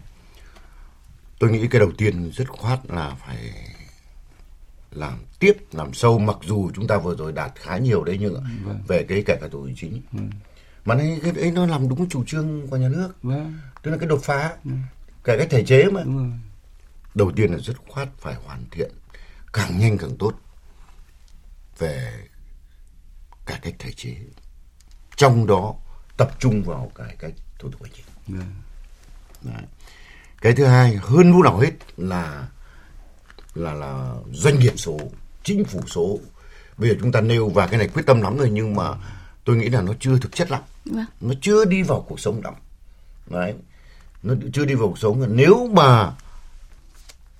[1.39, 3.37] Tôi nghĩ cái đầu tiên rất khoát là phải
[4.91, 8.33] làm tiếp làm sâu mặc dù chúng ta vừa rồi đạt khá nhiều đấy nhưng
[8.65, 8.83] vâng.
[8.87, 10.29] về cái cải cách thủ tục chính vâng.
[10.85, 13.57] mà này, cái ấy nó làm đúng chủ trương của nhà nước vâng.
[13.83, 14.81] tức là cái đột phá vâng.
[15.23, 16.03] cải cách thể chế mà
[17.15, 18.91] đầu tiên là rất khoát phải hoàn thiện
[19.53, 20.33] càng nhanh càng tốt
[21.77, 22.13] về
[23.45, 24.15] cải cách thể chế
[25.21, 25.73] trong đó
[26.17, 28.05] tập trung vào cải cách thủ tục hành chính.
[28.27, 29.65] Vâng.
[30.41, 32.47] cái thứ hai hơn lúc nào hết là
[33.55, 34.99] là là doanh nghiệp số
[35.43, 36.19] chính phủ số.
[36.77, 38.93] Bây giờ chúng ta nêu và cái này quyết tâm lắm rồi nhưng mà
[39.45, 40.61] tôi nghĩ là nó chưa thực chất lắm.
[40.85, 41.05] Vâng.
[41.21, 42.53] nó chưa đi vào cuộc sống lắm.
[43.27, 43.53] Đấy.
[44.23, 45.35] Nó chưa đi vào cuộc sống.
[45.35, 46.11] Nếu mà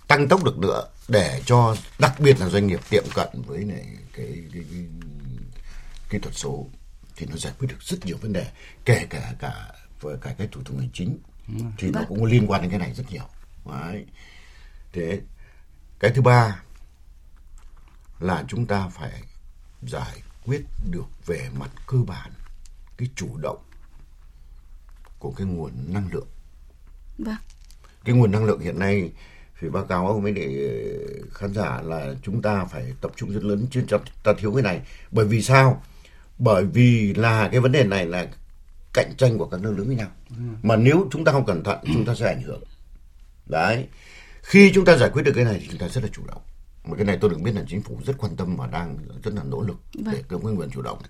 [0.08, 3.86] tăng tốc được nữa để cho đặc biệt là doanh nghiệp tiệm cận với này
[4.14, 4.86] cái, cái, cái
[6.10, 6.68] kỹ thuật số
[7.22, 8.48] thì nó giải quyết được rất nhiều vấn đề
[8.86, 11.18] kể cả cả với cả cái thủ tục hành chính
[11.78, 11.92] thì vâng.
[11.94, 13.24] nó cũng liên quan đến cái này rất nhiều
[13.66, 14.06] đấy
[14.94, 15.22] thế
[16.00, 16.64] cái thứ ba
[18.20, 19.24] là chúng ta phải
[19.82, 20.62] giải quyết
[20.92, 22.32] được về mặt cơ bản
[22.98, 23.60] cái chủ động
[25.20, 26.28] của cái nguồn năng lượng.
[27.18, 27.36] Vâng.
[28.06, 29.12] Cái nguồn năng lượng hiện nay
[29.54, 30.78] phải báo cáo với để
[31.34, 33.86] khán giả là chúng ta phải tập trung rất lớn trên
[34.24, 34.82] ta thiếu cái này.
[35.12, 35.84] Bởi vì sao?
[36.42, 38.28] Bởi vì là cái vấn đề này là
[38.94, 40.10] cạnh tranh của các nước lớn với nhau.
[40.64, 42.64] Mà nếu chúng ta không cẩn thận chúng ta sẽ ảnh hưởng.
[43.46, 43.88] Đấy.
[44.42, 46.42] Khi chúng ta giải quyết được cái này thì chúng ta rất là chủ động.
[46.86, 49.34] Mà cái này tôi được biết là chính phủ rất quan tâm và đang rất
[49.34, 50.14] là nỗ lực vâng.
[50.14, 51.02] để cái nguồn chủ động.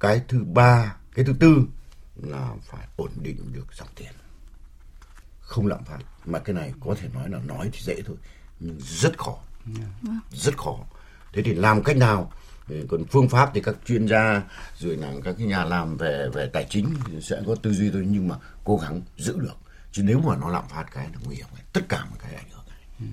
[0.00, 1.64] Cái thứ ba, cái thứ tư
[2.16, 4.12] là phải ổn định được dòng tiền
[5.50, 8.16] không lạm phát mà cái này có thể nói là nói thì dễ thôi
[8.60, 9.38] nhưng rất khó
[10.32, 10.78] rất khó
[11.32, 12.32] thế thì làm cách nào
[12.88, 14.42] còn phương pháp thì các chuyên gia,
[14.78, 18.06] rồi là các cái nhà làm về về tài chính sẽ có tư duy thôi,
[18.08, 19.56] nhưng mà cố gắng giữ được.
[19.92, 22.50] Chứ nếu mà nó lạm phát cái là nguy hiểm tất cả một cái ảnh
[22.50, 22.64] hưởng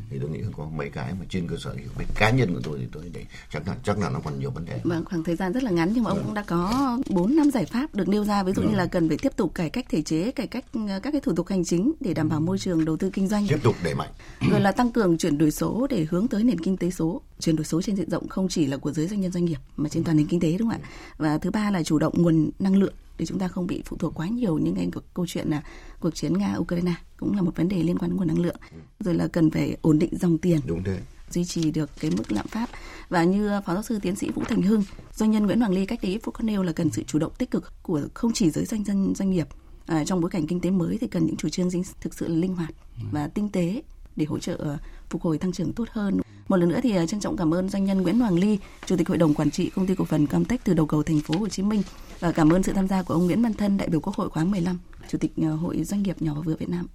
[0.09, 2.61] thì tôi nghĩ có mấy cái mà trên cơ sở hiểu biết cá nhân của
[2.63, 4.79] tôi thì tôi để chắc là chắc là nó còn nhiều vấn đề.
[4.83, 7.51] Vâng khoảng thời gian rất là ngắn nhưng mà ông cũng đã có bốn năm
[7.51, 8.43] giải pháp được nêu ra.
[8.43, 10.99] Ví dụ như là cần phải tiếp tục cải cách thể chế cải cách ờ,
[11.03, 13.47] các cái thủ tục hành chính để đảm bảo môi trường đầu tư kinh doanh.
[13.47, 14.09] Tiếp tục đẩy mạnh.
[14.51, 17.21] Rồi là tăng cường chuyển đổi số để hướng tới nền kinh tế số.
[17.39, 19.59] Chuyển đổi số trên diện rộng không chỉ là của giới doanh nhân doanh nghiệp
[19.77, 20.87] mà trên toàn nền kinh tế đúng không ạ?
[21.17, 23.97] Và thứ ba là chủ động nguồn năng lượng để chúng ta không bị phụ
[23.97, 25.63] thuộc quá nhiều những cái câu chuyện là
[25.99, 28.55] cuộc chiến nga ukraine cũng là một vấn đề liên quan đến nguồn năng lượng.
[28.99, 30.59] Rồi là cần phải ổn định dòng tiền.
[30.65, 30.99] Đúng thế.
[31.29, 32.69] Duy trì được cái mức lạm phát.
[33.09, 35.85] Và như phó giáo sư tiến sĩ vũ thành hưng doanh nhân nguyễn hoàng ly
[35.85, 38.49] cách đấy phút có nêu là cần sự chủ động tích cực của không chỉ
[38.49, 39.47] giới doanh dân doanh nghiệp.
[39.85, 41.69] À, trong bối cảnh kinh tế mới thì cần những chủ trương
[42.01, 42.69] thực sự là linh hoạt
[43.11, 43.81] và tinh tế
[44.17, 44.77] để hỗ trợ
[45.09, 46.21] phục hồi tăng trưởng tốt hơn.
[46.47, 48.97] Một lần nữa thì à, trân trọng cảm ơn doanh nhân Nguyễn Hoàng Ly, Chủ
[48.97, 51.39] tịch Hội đồng Quản trị Công ty Cổ phần Comtech từ đầu cầu thành phố
[51.39, 51.81] Hồ Chí Minh
[52.19, 54.29] và cảm ơn sự tham gia của ông Nguyễn Văn Thân, đại biểu Quốc hội
[54.29, 56.87] khóa 15, Chủ tịch à, Hội Doanh nghiệp nhỏ và vừa Việt Nam.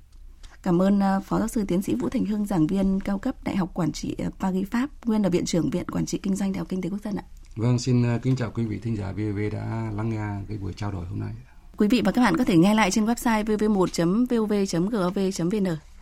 [0.63, 3.57] Cảm ơn Phó giáo sư tiến sĩ Vũ Thành Hưng, giảng viên cao cấp Đại
[3.57, 6.59] học Quản trị Paris Pháp, nguyên là Viện trưởng Viện Quản trị Kinh doanh Đại
[6.59, 7.25] học Kinh tế Quốc dân ạ.
[7.57, 10.93] Vâng, xin kính chào quý vị thính giả VV đã lắng nghe cái buổi trao
[10.93, 11.33] đổi hôm nay.
[11.77, 15.77] Quý vị và các bạn có thể nghe lại trên website vv1.vov.gov.vn.